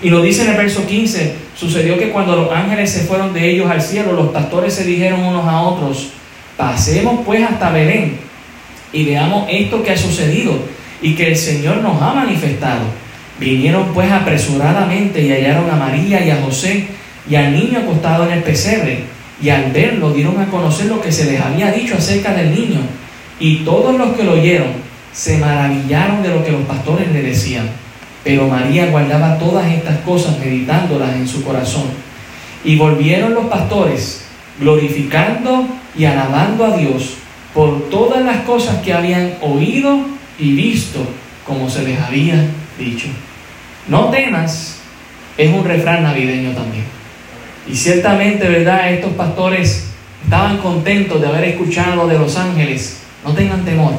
Y 0.02 0.10
lo 0.10 0.20
dice 0.20 0.44
en 0.44 0.50
el 0.50 0.56
verso 0.56 0.86
15, 0.86 1.34
sucedió 1.56 1.98
que 1.98 2.10
cuando 2.10 2.36
los 2.36 2.52
ángeles 2.52 2.90
se 2.90 3.00
fueron 3.00 3.32
de 3.32 3.50
ellos 3.50 3.68
al 3.68 3.80
cielo, 3.80 4.12
los 4.12 4.28
pastores 4.28 4.74
se 4.74 4.84
dijeron 4.84 5.24
unos 5.24 5.46
a 5.46 5.62
otros, 5.62 6.10
pasemos 6.56 7.20
pues 7.24 7.42
hasta 7.42 7.70
Belén 7.70 8.27
y 8.92 9.04
veamos 9.04 9.46
esto 9.50 9.82
que 9.82 9.92
ha 9.92 9.96
sucedido 9.96 10.54
y 11.02 11.14
que 11.14 11.28
el 11.28 11.36
Señor 11.36 11.78
nos 11.78 12.00
ha 12.02 12.12
manifestado. 12.14 12.84
Vinieron 13.38 13.92
pues 13.94 14.10
apresuradamente 14.10 15.22
y 15.22 15.30
hallaron 15.30 15.70
a 15.70 15.76
María 15.76 16.24
y 16.24 16.30
a 16.30 16.42
José 16.42 16.86
y 17.28 17.34
al 17.36 17.52
niño 17.52 17.80
acostado 17.80 18.26
en 18.26 18.32
el 18.32 18.42
pesebre, 18.42 19.04
y 19.40 19.50
al 19.50 19.70
verlo 19.70 20.12
dieron 20.12 20.40
a 20.40 20.46
conocer 20.46 20.86
lo 20.86 21.00
que 21.00 21.12
se 21.12 21.30
les 21.30 21.40
había 21.40 21.70
dicho 21.70 21.94
acerca 21.96 22.32
del 22.34 22.54
niño, 22.54 22.80
y 23.38 23.56
todos 23.58 23.96
los 23.96 24.16
que 24.16 24.24
lo 24.24 24.32
oyeron 24.32 24.72
se 25.12 25.38
maravillaron 25.38 26.22
de 26.22 26.30
lo 26.30 26.44
que 26.44 26.52
los 26.52 26.62
pastores 26.62 27.12
le 27.12 27.22
decían. 27.22 27.68
Pero 28.24 28.48
María 28.48 28.86
guardaba 28.86 29.38
todas 29.38 29.70
estas 29.70 29.98
cosas 29.98 30.38
meditándolas 30.38 31.14
en 31.14 31.28
su 31.28 31.44
corazón. 31.44 31.84
Y 32.64 32.76
volvieron 32.76 33.34
los 33.34 33.46
pastores 33.46 34.24
glorificando 34.58 35.66
y 35.96 36.04
alabando 36.04 36.64
a 36.64 36.76
Dios 36.76 37.14
por 37.58 37.90
todas 37.90 38.24
las 38.24 38.42
cosas 38.42 38.76
que 38.82 38.92
habían 38.92 39.34
oído 39.40 39.98
y 40.38 40.52
visto 40.52 41.04
como 41.44 41.68
se 41.68 41.82
les 41.82 41.98
había 41.98 42.46
dicho. 42.78 43.08
No 43.88 44.10
temas 44.10 44.78
es 45.36 45.52
un 45.52 45.64
refrán 45.64 46.04
navideño 46.04 46.52
también. 46.52 46.84
Y 47.66 47.74
ciertamente, 47.74 48.48
¿verdad? 48.48 48.92
Estos 48.92 49.12
pastores 49.14 49.88
estaban 50.22 50.58
contentos 50.58 51.20
de 51.20 51.26
haber 51.26 51.42
escuchado 51.42 52.06
de 52.06 52.16
los 52.16 52.36
ángeles. 52.36 53.00
No 53.24 53.32
tengan 53.32 53.64
temor 53.64 53.94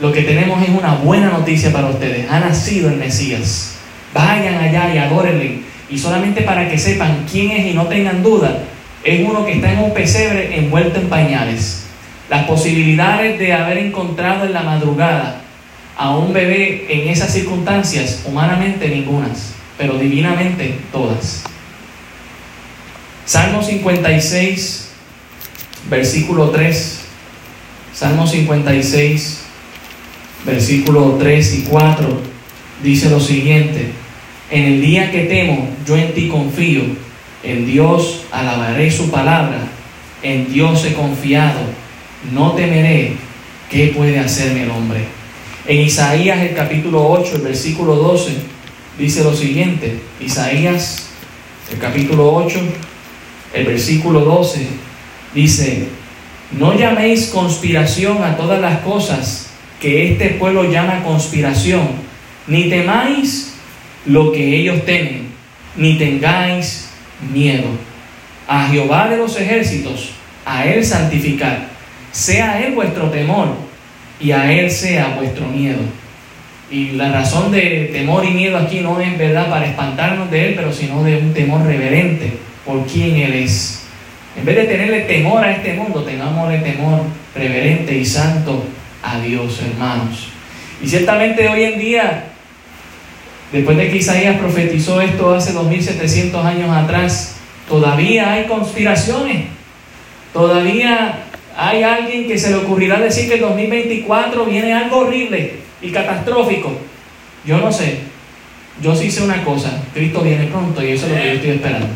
lo 0.00 0.10
que 0.10 0.22
tenemos 0.22 0.62
es 0.62 0.70
una 0.70 0.94
buena 0.94 1.28
noticia 1.28 1.70
para 1.70 1.88
ustedes. 1.88 2.30
Ha 2.30 2.40
nacido 2.40 2.88
el 2.88 2.96
Mesías. 2.96 3.76
Vayan 4.14 4.56
allá 4.56 4.94
y 4.94 4.98
adórenle. 4.98 5.60
Y 5.90 5.98
solamente 5.98 6.40
para 6.40 6.70
que 6.70 6.78
sepan 6.78 7.26
quién 7.30 7.50
es 7.50 7.66
y 7.66 7.74
no 7.74 7.86
tengan 7.86 8.22
duda, 8.22 8.62
es 9.04 9.28
uno 9.28 9.44
que 9.44 9.52
está 9.52 9.74
en 9.74 9.78
un 9.80 9.92
pesebre 9.92 10.58
envuelto 10.58 11.00
en 11.00 11.10
pañales. 11.10 11.85
Las 12.28 12.46
posibilidades 12.46 13.38
de 13.38 13.52
haber 13.52 13.78
encontrado 13.78 14.46
en 14.46 14.52
la 14.52 14.62
madrugada 14.62 15.42
a 15.96 16.16
un 16.16 16.32
bebé 16.32 16.86
en 16.88 17.08
esas 17.08 17.32
circunstancias, 17.32 18.22
humanamente 18.26 18.88
ningunas, 18.88 19.54
pero 19.78 19.98
divinamente 19.98 20.78
todas. 20.92 21.44
Salmo 23.24 23.62
56, 23.62 24.90
versículo 25.88 26.50
3. 26.50 27.00
Salmo 27.94 28.26
56, 28.26 29.46
versículos 30.44 31.18
3 31.18 31.54
y 31.54 31.62
4, 31.62 32.20
dice 32.82 33.08
lo 33.08 33.20
siguiente, 33.20 33.90
en 34.50 34.64
el 34.64 34.80
día 34.82 35.10
que 35.10 35.24
temo, 35.24 35.70
yo 35.86 35.96
en 35.96 36.12
ti 36.12 36.28
confío, 36.28 36.82
en 37.42 37.64
Dios 37.64 38.24
alabaré 38.30 38.90
su 38.90 39.10
palabra, 39.10 39.60
en 40.22 40.52
Dios 40.52 40.84
he 40.84 40.92
confiado, 40.92 41.60
no 42.32 42.52
temeré, 42.52 43.16
¿qué 43.70 43.92
puede 43.96 44.18
hacerme 44.18 44.64
el 44.64 44.70
hombre? 44.70 45.04
En 45.66 45.80
Isaías 45.80 46.38
el 46.40 46.54
capítulo 46.54 47.08
8, 47.08 47.36
el 47.36 47.42
versículo 47.42 47.96
12, 47.96 48.32
dice 48.98 49.24
lo 49.24 49.34
siguiente, 49.34 50.00
Isaías 50.20 51.08
el 51.72 51.78
capítulo 51.78 52.32
8, 52.34 52.60
el 53.54 53.66
versículo 53.66 54.20
12, 54.20 54.66
dice, 55.34 55.88
no 56.52 56.78
llaméis 56.78 57.26
conspiración 57.26 58.22
a 58.22 58.36
todas 58.36 58.60
las 58.60 58.80
cosas 58.80 59.50
que 59.80 60.12
este 60.12 60.30
pueblo 60.30 60.70
llama 60.70 61.02
conspiración, 61.02 61.88
ni 62.46 62.68
temáis 62.68 63.54
lo 64.06 64.32
que 64.32 64.56
ellos 64.56 64.84
temen, 64.84 65.26
ni 65.76 65.98
tengáis 65.98 66.88
miedo. 67.32 67.66
A 68.46 68.68
Jehová 68.68 69.08
de 69.08 69.16
los 69.16 69.36
ejércitos, 69.38 70.10
a 70.44 70.64
Él 70.66 70.84
santificar, 70.84 71.75
sea 72.16 72.64
Él 72.64 72.72
vuestro 72.72 73.10
temor 73.10 73.48
y 74.18 74.32
a 74.32 74.50
Él 74.50 74.70
sea 74.70 75.16
vuestro 75.18 75.46
miedo. 75.48 75.80
Y 76.70 76.92
la 76.92 77.12
razón 77.12 77.52
de 77.52 77.90
temor 77.92 78.24
y 78.24 78.30
miedo 78.30 78.56
aquí 78.56 78.80
no 78.80 78.98
es 78.98 79.18
verdad 79.18 79.50
para 79.50 79.66
espantarnos 79.66 80.30
de 80.30 80.48
Él, 80.48 80.54
pero 80.56 80.72
sino 80.72 81.04
de 81.04 81.18
un 81.18 81.34
temor 81.34 81.62
reverente 81.66 82.32
por 82.64 82.86
quien 82.86 83.16
Él 83.16 83.34
es. 83.34 83.82
En 84.34 84.46
vez 84.46 84.56
de 84.56 84.64
tenerle 84.64 85.00
temor 85.00 85.44
a 85.44 85.52
este 85.52 85.74
mundo, 85.74 86.04
tengámosle 86.04 86.58
temor 86.60 87.02
reverente 87.34 87.94
y 87.94 88.04
santo 88.04 88.64
a 89.02 89.20
Dios, 89.20 89.60
hermanos. 89.60 90.28
Y 90.82 90.88
ciertamente 90.88 91.46
hoy 91.48 91.64
en 91.64 91.78
día, 91.78 92.24
después 93.52 93.76
de 93.76 93.90
que 93.90 93.98
Isaías 93.98 94.38
profetizó 94.38 95.02
esto 95.02 95.34
hace 95.34 95.52
2700 95.52 96.44
años 96.44 96.70
atrás, 96.74 97.36
todavía 97.68 98.32
hay 98.32 98.44
conspiraciones. 98.44 99.48
Todavía 100.32 101.25
hay 101.56 101.82
alguien 101.82 102.26
que 102.26 102.38
se 102.38 102.50
le 102.50 102.56
ocurrirá 102.56 103.00
decir 103.00 103.28
que 103.28 103.34
el 103.34 103.40
2024 103.40 104.44
viene 104.44 104.74
algo 104.74 104.98
horrible 104.98 105.54
y 105.80 105.90
catastrófico. 105.90 106.72
Yo 107.44 107.58
no 107.58 107.72
sé. 107.72 107.98
Yo 108.82 108.94
sí 108.94 109.10
sé 109.10 109.22
una 109.22 109.42
cosa, 109.42 109.82
Cristo 109.94 110.20
viene 110.20 110.46
pronto 110.46 110.84
y 110.84 110.90
eso 110.90 111.06
es 111.06 111.12
lo 111.12 111.18
que 111.18 111.26
yo 111.26 111.32
estoy 111.32 111.50
esperando. 111.50 111.86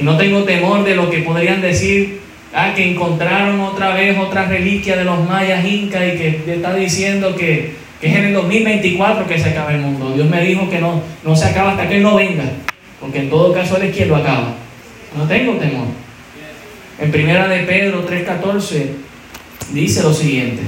Y 0.00 0.02
no 0.02 0.16
tengo 0.16 0.42
temor 0.42 0.82
de 0.82 0.96
lo 0.96 1.08
que 1.08 1.18
podrían 1.18 1.62
decir 1.62 2.24
Ah, 2.56 2.72
que 2.72 2.88
encontraron 2.88 3.60
otra 3.60 3.94
vez 3.94 4.16
otra 4.16 4.44
reliquia 4.44 4.96
de 4.96 5.02
los 5.02 5.28
mayas 5.28 5.64
incas 5.64 6.02
y 6.06 6.16
que 6.16 6.44
está 6.46 6.72
diciendo 6.72 7.34
que, 7.34 7.74
es 8.00 8.16
en 8.16 8.26
el 8.26 8.32
2024 8.32 9.26
que 9.26 9.40
se 9.40 9.48
acaba 9.48 9.72
el 9.72 9.80
mundo. 9.80 10.12
Dios 10.12 10.30
me 10.30 10.40
dijo 10.40 10.70
que 10.70 10.78
no, 10.78 11.02
no 11.24 11.34
se 11.34 11.46
acaba 11.46 11.72
hasta 11.72 11.88
que 11.88 11.96
Él 11.96 12.04
no 12.04 12.14
venga, 12.14 12.44
porque 13.00 13.20
en 13.20 13.30
todo 13.30 13.52
caso 13.52 13.76
Él 13.76 13.88
es 13.88 13.96
quien 13.96 14.08
lo 14.08 14.16
acaba. 14.16 14.54
No 15.16 15.26
tengo 15.26 15.54
temor. 15.54 15.86
En 16.98 17.10
primera 17.10 17.48
de 17.48 17.60
Pedro 17.64 18.08
3.14 18.08 18.86
dice 19.72 20.02
lo 20.02 20.14
siguiente. 20.14 20.62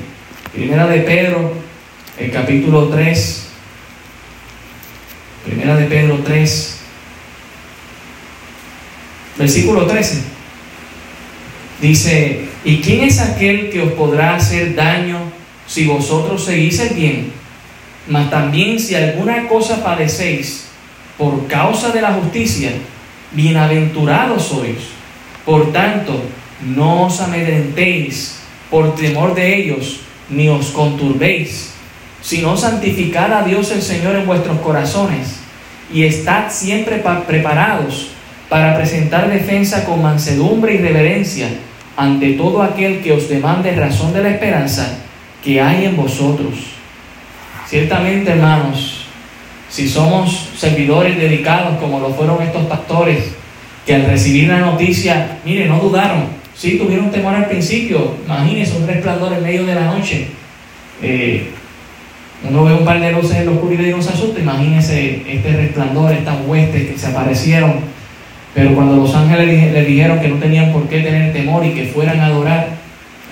Primera 0.53 0.87
de 0.89 1.01
Pedro, 1.01 1.53
el 2.19 2.31
capítulo 2.33 2.89
3. 2.89 3.47
Primera 5.45 5.77
de 5.77 5.85
Pedro 5.85 6.19
3, 6.25 6.79
versículo 9.39 9.87
13. 9.87 10.23
Dice, 11.81 12.49
¿y 12.65 12.81
quién 12.81 13.05
es 13.05 13.21
aquel 13.21 13.71
que 13.71 13.83
os 13.83 13.93
podrá 13.93 14.35
hacer 14.35 14.75
daño 14.75 15.19
si 15.69 15.87
vosotros 15.87 16.45
seguís 16.45 16.81
el 16.81 16.95
bien? 16.95 17.33
Mas 18.09 18.29
también 18.31 18.81
si 18.81 18.97
alguna 18.97 19.47
cosa 19.47 19.85
padecéis 19.85 20.67
por 21.17 21.47
causa 21.47 21.91
de 21.91 22.03
la 22.03 22.15
justicia, 22.15 22.73
bienaventurados 23.31 24.49
sois. 24.49 24.96
Por 25.47 25.73
tanto, 25.73 26.21
no 26.61 27.07
os 27.07 27.21
amedrentéis 27.21 28.41
por 28.69 28.97
temor 28.97 29.33
de 29.33 29.57
ellos, 29.57 30.01
ni 30.29 30.49
os 30.49 30.71
conturbéis, 30.71 31.71
sino 32.21 32.57
santificad 32.57 33.33
a 33.33 33.45
Dios 33.45 33.71
el 33.71 33.81
Señor 33.81 34.17
en 34.17 34.27
vuestros 34.27 34.59
corazones, 34.59 35.39
y 35.93 36.03
estad 36.03 36.51
siempre 36.51 37.01
preparados 37.29 38.09
para 38.49 38.77
presentar 38.77 39.31
defensa 39.31 39.85
con 39.85 40.03
mansedumbre 40.03 40.75
y 40.75 40.79
reverencia 40.79 41.49
ante 41.97 42.33
todo 42.33 42.63
aquel 42.63 43.01
que 43.01 43.13
os 43.13 43.29
demande 43.29 43.71
razón 43.77 44.13
de 44.13 44.23
la 44.23 44.31
esperanza 44.31 44.99
que 45.45 45.61
hay 45.61 45.85
en 45.85 45.97
vosotros. 45.97 46.55
Ciertamente, 47.69 48.33
hermanos, 48.33 49.07
si 49.69 49.89
somos 49.89 50.51
servidores 50.57 51.17
dedicados 51.17 51.79
como 51.79 52.01
lo 52.01 52.11
fueron 52.11 52.43
estos 52.43 52.67
pastores, 52.67 53.37
que 53.87 53.95
al 53.95 54.07
recibir 54.07 54.49
la 54.49 54.59
noticia, 54.59 55.39
mire, 55.45 55.67
no 55.67 55.79
dudaron, 55.79 56.25
sí 56.55 56.77
tuvieron 56.77 57.11
temor 57.11 57.35
al 57.35 57.47
principio, 57.47 58.17
imagínense 58.27 58.77
un 58.77 58.87
resplandor 58.87 59.33
en 59.33 59.43
medio 59.43 59.65
de 59.65 59.75
la 59.75 59.87
noche, 59.87 60.27
eh, 61.03 61.51
uno 62.49 62.65
ve 62.65 62.75
un 62.75 62.85
par 62.85 63.01
de 63.01 63.13
luces 63.13 63.37
en 63.37 63.47
la 63.47 63.53
oscuridad 63.53 63.85
y 63.85 63.91
no 63.91 64.03
se 64.03 64.11
asusta, 64.11 64.41
imagínese 64.41 65.23
este 65.27 65.57
resplandor, 65.57 66.13
estas 66.13 66.37
huestes 66.47 66.91
que 66.91 66.99
se 66.99 67.07
aparecieron. 67.07 67.75
Pero 68.55 68.75
cuando 68.75 68.97
los 68.97 69.15
ángeles 69.15 69.73
le 69.73 69.85
dijeron 69.85 70.21
que 70.21 70.29
no 70.29 70.37
tenían 70.37 70.73
por 70.73 70.89
qué 70.89 71.01
tener 71.01 71.33
temor 71.33 71.65
y 71.65 71.71
que 71.71 71.87
fueran 71.87 72.21
a 72.21 72.27
adorar, 72.27 72.69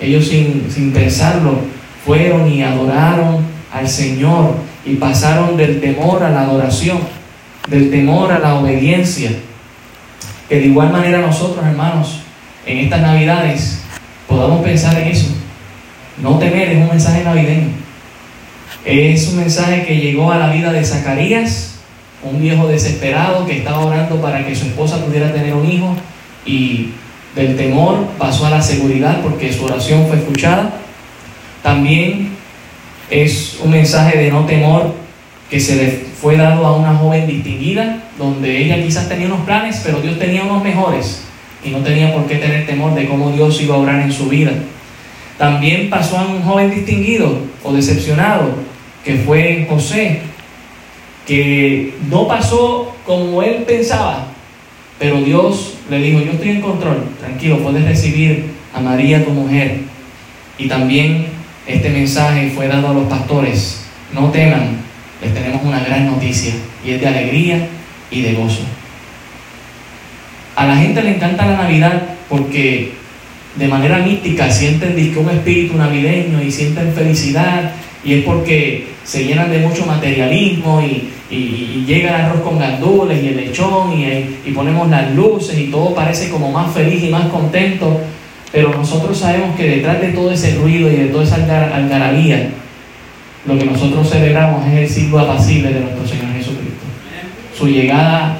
ellos 0.01 0.27
sin, 0.27 0.67
sin 0.69 0.91
pensarlo 0.91 1.59
fueron 2.05 2.51
y 2.51 2.61
adoraron 2.61 3.37
al 3.73 3.87
Señor 3.87 4.55
y 4.85 4.95
pasaron 4.95 5.57
del 5.57 5.81
temor 5.81 6.23
a 6.23 6.29
la 6.29 6.41
adoración, 6.41 6.99
del 7.67 7.89
temor 7.89 8.31
a 8.31 8.39
la 8.39 8.55
obediencia. 8.55 9.31
Que 10.49 10.59
de 10.59 10.65
igual 10.67 10.91
manera 10.91 11.19
nosotros, 11.19 11.65
hermanos, 11.65 12.21
en 12.65 12.79
estas 12.79 13.01
navidades 13.01 13.81
podamos 14.27 14.63
pensar 14.63 14.97
en 14.97 15.07
eso. 15.07 15.27
No 16.21 16.37
temer 16.37 16.69
es 16.69 16.77
un 16.77 16.89
mensaje 16.89 17.23
navideño. 17.23 17.69
Es 18.85 19.29
un 19.29 19.37
mensaje 19.37 19.83
que 19.85 19.97
llegó 19.97 20.31
a 20.31 20.37
la 20.37 20.49
vida 20.49 20.71
de 20.71 20.85
Zacarías, 20.85 21.79
un 22.23 22.39
viejo 22.41 22.67
desesperado 22.67 23.45
que 23.45 23.57
estaba 23.57 23.85
orando 23.85 24.21
para 24.21 24.45
que 24.45 24.55
su 24.55 24.65
esposa 24.65 25.03
pudiera 25.03 25.33
tener 25.33 25.53
un 25.53 25.69
hijo 25.69 25.95
y 26.45 26.91
del 27.35 27.57
temor 27.57 28.07
pasó 28.17 28.45
a 28.45 28.49
la 28.49 28.61
seguridad 28.61 29.21
porque 29.21 29.51
su 29.51 29.65
oración 29.65 30.07
fue 30.07 30.17
escuchada. 30.17 30.71
También 31.61 32.29
es 33.09 33.57
un 33.63 33.71
mensaje 33.71 34.17
de 34.17 34.31
no 34.31 34.45
temor 34.45 34.93
que 35.49 35.59
se 35.59 36.04
fue 36.21 36.37
dado 36.37 36.65
a 36.65 36.77
una 36.77 36.95
joven 36.95 37.27
distinguida, 37.27 38.03
donde 38.17 38.63
ella 38.63 38.81
quizás 38.81 39.09
tenía 39.09 39.27
unos 39.27 39.41
planes, 39.41 39.81
pero 39.83 40.01
Dios 40.01 40.17
tenía 40.17 40.43
unos 40.43 40.63
mejores 40.63 41.23
y 41.63 41.69
no 41.69 41.79
tenía 41.79 42.13
por 42.13 42.25
qué 42.27 42.35
tener 42.35 42.65
temor 42.65 42.93
de 42.93 43.07
cómo 43.07 43.31
Dios 43.31 43.59
iba 43.61 43.75
a 43.75 43.79
obrar 43.79 44.01
en 44.01 44.11
su 44.11 44.29
vida. 44.29 44.51
También 45.37 45.89
pasó 45.89 46.17
a 46.17 46.27
un 46.27 46.41
joven 46.41 46.71
distinguido 46.71 47.39
o 47.63 47.73
decepcionado, 47.73 48.55
que 49.03 49.15
fue 49.15 49.67
José, 49.69 50.21
que 51.27 51.93
no 52.09 52.27
pasó 52.27 52.95
como 53.05 53.41
él 53.41 53.63
pensaba, 53.67 54.27
pero 54.97 55.21
Dios 55.21 55.73
le 55.89 55.99
dijo, 55.99 56.21
yo 56.21 56.31
estoy 56.31 56.51
en 56.51 56.61
control, 56.61 57.03
tranquilo, 57.19 57.59
puedes 57.59 57.83
recibir 57.83 58.45
a 58.73 58.79
María 58.79 59.25
tu 59.25 59.31
mujer. 59.31 59.81
Y 60.57 60.67
también 60.67 61.25
este 61.67 61.89
mensaje 61.89 62.51
fue 62.55 62.67
dado 62.67 62.89
a 62.89 62.93
los 62.93 63.05
pastores, 63.05 63.85
no 64.13 64.29
teman, 64.31 64.84
tenemos 65.33 65.63
una 65.63 65.79
gran 65.79 66.05
noticia, 66.07 66.53
y 66.85 66.91
es 66.91 67.01
de 67.01 67.07
alegría 67.07 67.67
y 68.11 68.21
de 68.21 68.33
gozo. 68.33 68.61
A 70.55 70.65
la 70.65 70.77
gente 70.77 71.03
le 71.03 71.15
encanta 71.15 71.45
la 71.45 71.57
Navidad 71.57 72.01
porque 72.29 72.93
de 73.55 73.67
manera 73.67 73.99
mística 73.99 74.49
sienten 74.51 74.93
un 75.17 75.29
espíritu 75.29 75.77
navideño 75.77 76.41
y 76.41 76.51
sienten 76.51 76.93
felicidad 76.93 77.71
y 78.03 78.13
es 78.13 78.23
porque 78.23 78.87
se 79.03 79.25
llenan 79.25 79.49
de 79.51 79.59
mucho 79.59 79.85
materialismo 79.85 80.81
y, 80.81 81.11
llega 81.85 82.09
el 82.09 82.25
arroz 82.25 82.41
con 82.41 82.57
gandules 82.57 83.21
y 83.21 83.27
el 83.27 83.37
lechón 83.37 83.93
y, 83.93 84.51
ponemos 84.51 84.89
las 84.89 85.11
luces 85.13 85.57
y 85.57 85.65
todo 85.65 85.93
parece 85.93 86.29
como 86.29 86.51
más 86.51 86.73
feliz 86.73 87.03
y 87.03 87.09
más 87.09 87.27
contento, 87.27 87.99
pero 88.51 88.69
nosotros 88.69 89.17
sabemos 89.17 89.55
que 89.55 89.69
detrás 89.69 90.01
de 90.01 90.09
todo 90.09 90.31
ese 90.31 90.55
ruido 90.55 90.89
y 90.89 90.95
de 90.95 91.05
toda 91.07 91.23
esa 91.23 91.35
algarabía, 91.75 92.51
lo 93.45 93.57
que 93.57 93.65
nosotros 93.65 94.09
celebramos 94.09 94.65
es 94.67 94.73
el 94.73 94.89
siglo 94.89 95.19
apacible 95.19 95.71
de 95.71 95.81
nuestro 95.81 96.07
Señor 96.07 96.33
Jesucristo. 96.33 96.85
Su 97.57 97.67
llegada 97.67 98.37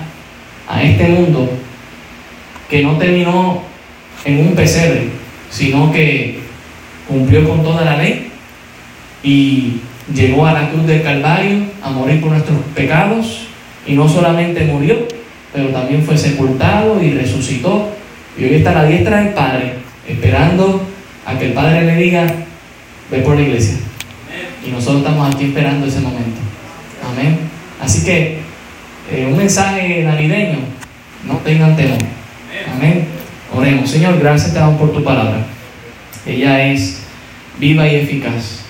a 0.68 0.82
este 0.82 1.08
mundo 1.08 1.50
que 2.70 2.82
no 2.82 2.98
terminó 2.98 3.62
en 4.26 4.40
un 4.40 4.56
pesebre, 4.56 5.10
sino 5.50 5.92
que 5.92 6.40
cumplió 7.08 7.48
con 7.48 7.64
toda 7.64 7.86
la 7.86 7.98
ley 7.98 8.32
y 9.24 9.82
llegó 10.14 10.48
a 10.48 10.54
la 10.54 10.70
cruz 10.70 10.88
del 10.88 11.04
Calvario 11.04 11.66
a 11.84 11.92
morir 11.92 12.20
por 12.20 12.32
nuestros 12.32 12.58
pecados 12.74 13.48
y 13.86 13.94
no 13.94 14.10
solamente 14.10 14.66
murió, 14.66 15.08
pero 15.54 15.70
también 15.70 16.04
fue 16.04 16.18
sepultado 16.18 17.02
y 17.02 17.12
resucitó 17.12 17.92
y 18.38 18.46
hoy 18.46 18.56
está 18.56 18.72
a 18.72 18.84
la 18.84 18.86
diestra 18.86 19.22
del 19.22 19.34
Padre 19.34 19.74
esperando 20.08 20.82
a 21.26 21.38
que 21.38 21.46
el 21.46 21.54
Padre 21.54 21.86
le 21.86 21.96
diga, 21.96 22.28
ve 23.12 23.20
por 23.20 23.36
la 23.36 23.42
iglesia. 23.42 23.78
Y 24.66 24.72
nosotros 24.72 25.04
estamos 25.04 25.34
aquí 25.34 25.46
esperando 25.46 25.86
ese 25.86 26.00
momento. 26.00 26.40
Amén. 27.12 27.38
Así 27.82 28.04
que 28.04 28.40
eh, 29.12 29.28
un 29.30 29.38
mensaje 29.38 30.04
navideño, 30.04 30.60
no 31.28 31.36
tengan 31.38 31.76
temor. 31.76 32.00
Amén. 32.74 33.06
Oremos. 33.54 33.90
Señor, 33.90 34.20
gracias 34.20 34.54
te 34.54 34.60
damos 34.60 34.80
por 34.80 34.92
tu 34.92 35.04
palabra. 35.04 35.46
Ella 36.26 36.66
es 36.68 37.04
viva 37.60 37.88
y 37.88 37.96
eficaz. 37.96 38.62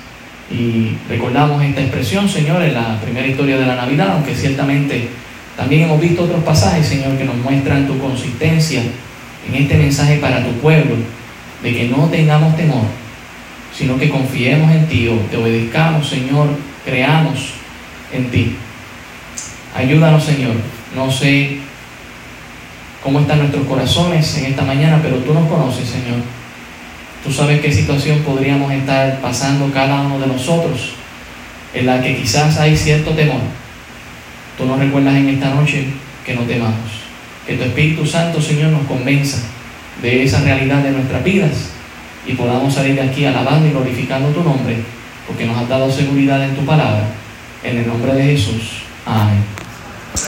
Y 0.51 0.97
recordamos 1.09 1.63
esta 1.63 1.81
expresión, 1.81 2.29
Señor, 2.29 2.61
en 2.61 2.73
la 2.73 2.99
primera 3.01 3.25
historia 3.25 3.57
de 3.57 3.65
la 3.65 3.75
Navidad, 3.75 4.09
aunque 4.11 4.35
ciertamente 4.35 5.07
también 5.57 5.83
hemos 5.83 5.99
visto 5.99 6.23
otros 6.23 6.43
pasajes, 6.43 6.85
Señor, 6.85 7.17
que 7.17 7.23
nos 7.23 7.37
muestran 7.37 7.87
tu 7.87 7.97
consistencia 7.97 8.81
en 9.47 9.55
este 9.55 9.75
mensaje 9.77 10.17
para 10.17 10.43
tu 10.43 10.51
pueblo, 10.59 10.95
de 11.63 11.73
que 11.73 11.87
no 11.87 12.09
tengamos 12.09 12.55
temor, 12.55 12.83
sino 13.77 13.97
que 13.97 14.09
confiemos 14.09 14.71
en 14.71 14.87
ti 14.87 15.07
o 15.07 15.15
te 15.29 15.37
obedezcamos, 15.37 16.07
Señor, 16.07 16.47
creamos 16.85 17.51
en 18.13 18.31
ti. 18.31 18.55
Ayúdanos, 19.75 20.23
Señor. 20.23 20.55
No 20.95 21.11
sé 21.11 21.57
cómo 23.03 23.19
están 23.19 23.39
nuestros 23.39 23.67
corazones 23.67 24.37
en 24.37 24.45
esta 24.45 24.63
mañana, 24.63 24.99
pero 25.03 25.17
tú 25.17 25.33
nos 25.33 25.49
conoces, 25.49 25.89
Señor. 25.89 26.19
Tú 27.23 27.31
sabes 27.31 27.59
qué 27.59 27.71
situación 27.71 28.19
podríamos 28.19 28.71
estar 28.71 29.19
pasando 29.19 29.69
cada 29.73 30.01
uno 30.01 30.19
de 30.19 30.27
nosotros, 30.27 30.93
en 31.73 31.85
la 31.85 32.01
que 32.01 32.15
quizás 32.15 32.57
hay 32.59 32.77
cierto 32.77 33.11
temor. 33.11 33.41
Tú 34.57 34.65
nos 34.65 34.79
recuerdas 34.79 35.15
en 35.15 35.29
esta 35.29 35.53
noche 35.53 35.87
que 36.25 36.33
no 36.33 36.43
temamos. 36.43 37.03
Que 37.45 37.57
tu 37.57 37.63
Espíritu 37.63 38.05
Santo, 38.05 38.41
Señor, 38.41 38.71
nos 38.71 38.87
convenza 38.87 39.39
de 40.01 40.23
esa 40.23 40.39
realidad 40.41 40.81
de 40.81 40.91
nuestras 40.91 41.23
vidas 41.23 41.74
y 42.25 42.33
podamos 42.33 42.73
salir 42.73 42.95
de 42.95 43.01
aquí 43.01 43.25
alabando 43.25 43.67
y 43.67 43.71
glorificando 43.71 44.29
tu 44.29 44.43
nombre, 44.43 44.77
porque 45.27 45.45
nos 45.45 45.57
has 45.57 45.69
dado 45.69 45.91
seguridad 45.91 46.43
en 46.43 46.55
tu 46.55 46.65
palabra. 46.65 47.07
En 47.63 47.77
el 47.77 47.87
nombre 47.87 48.13
de 48.13 48.23
Jesús. 48.23 48.83
Amén. 49.05 49.54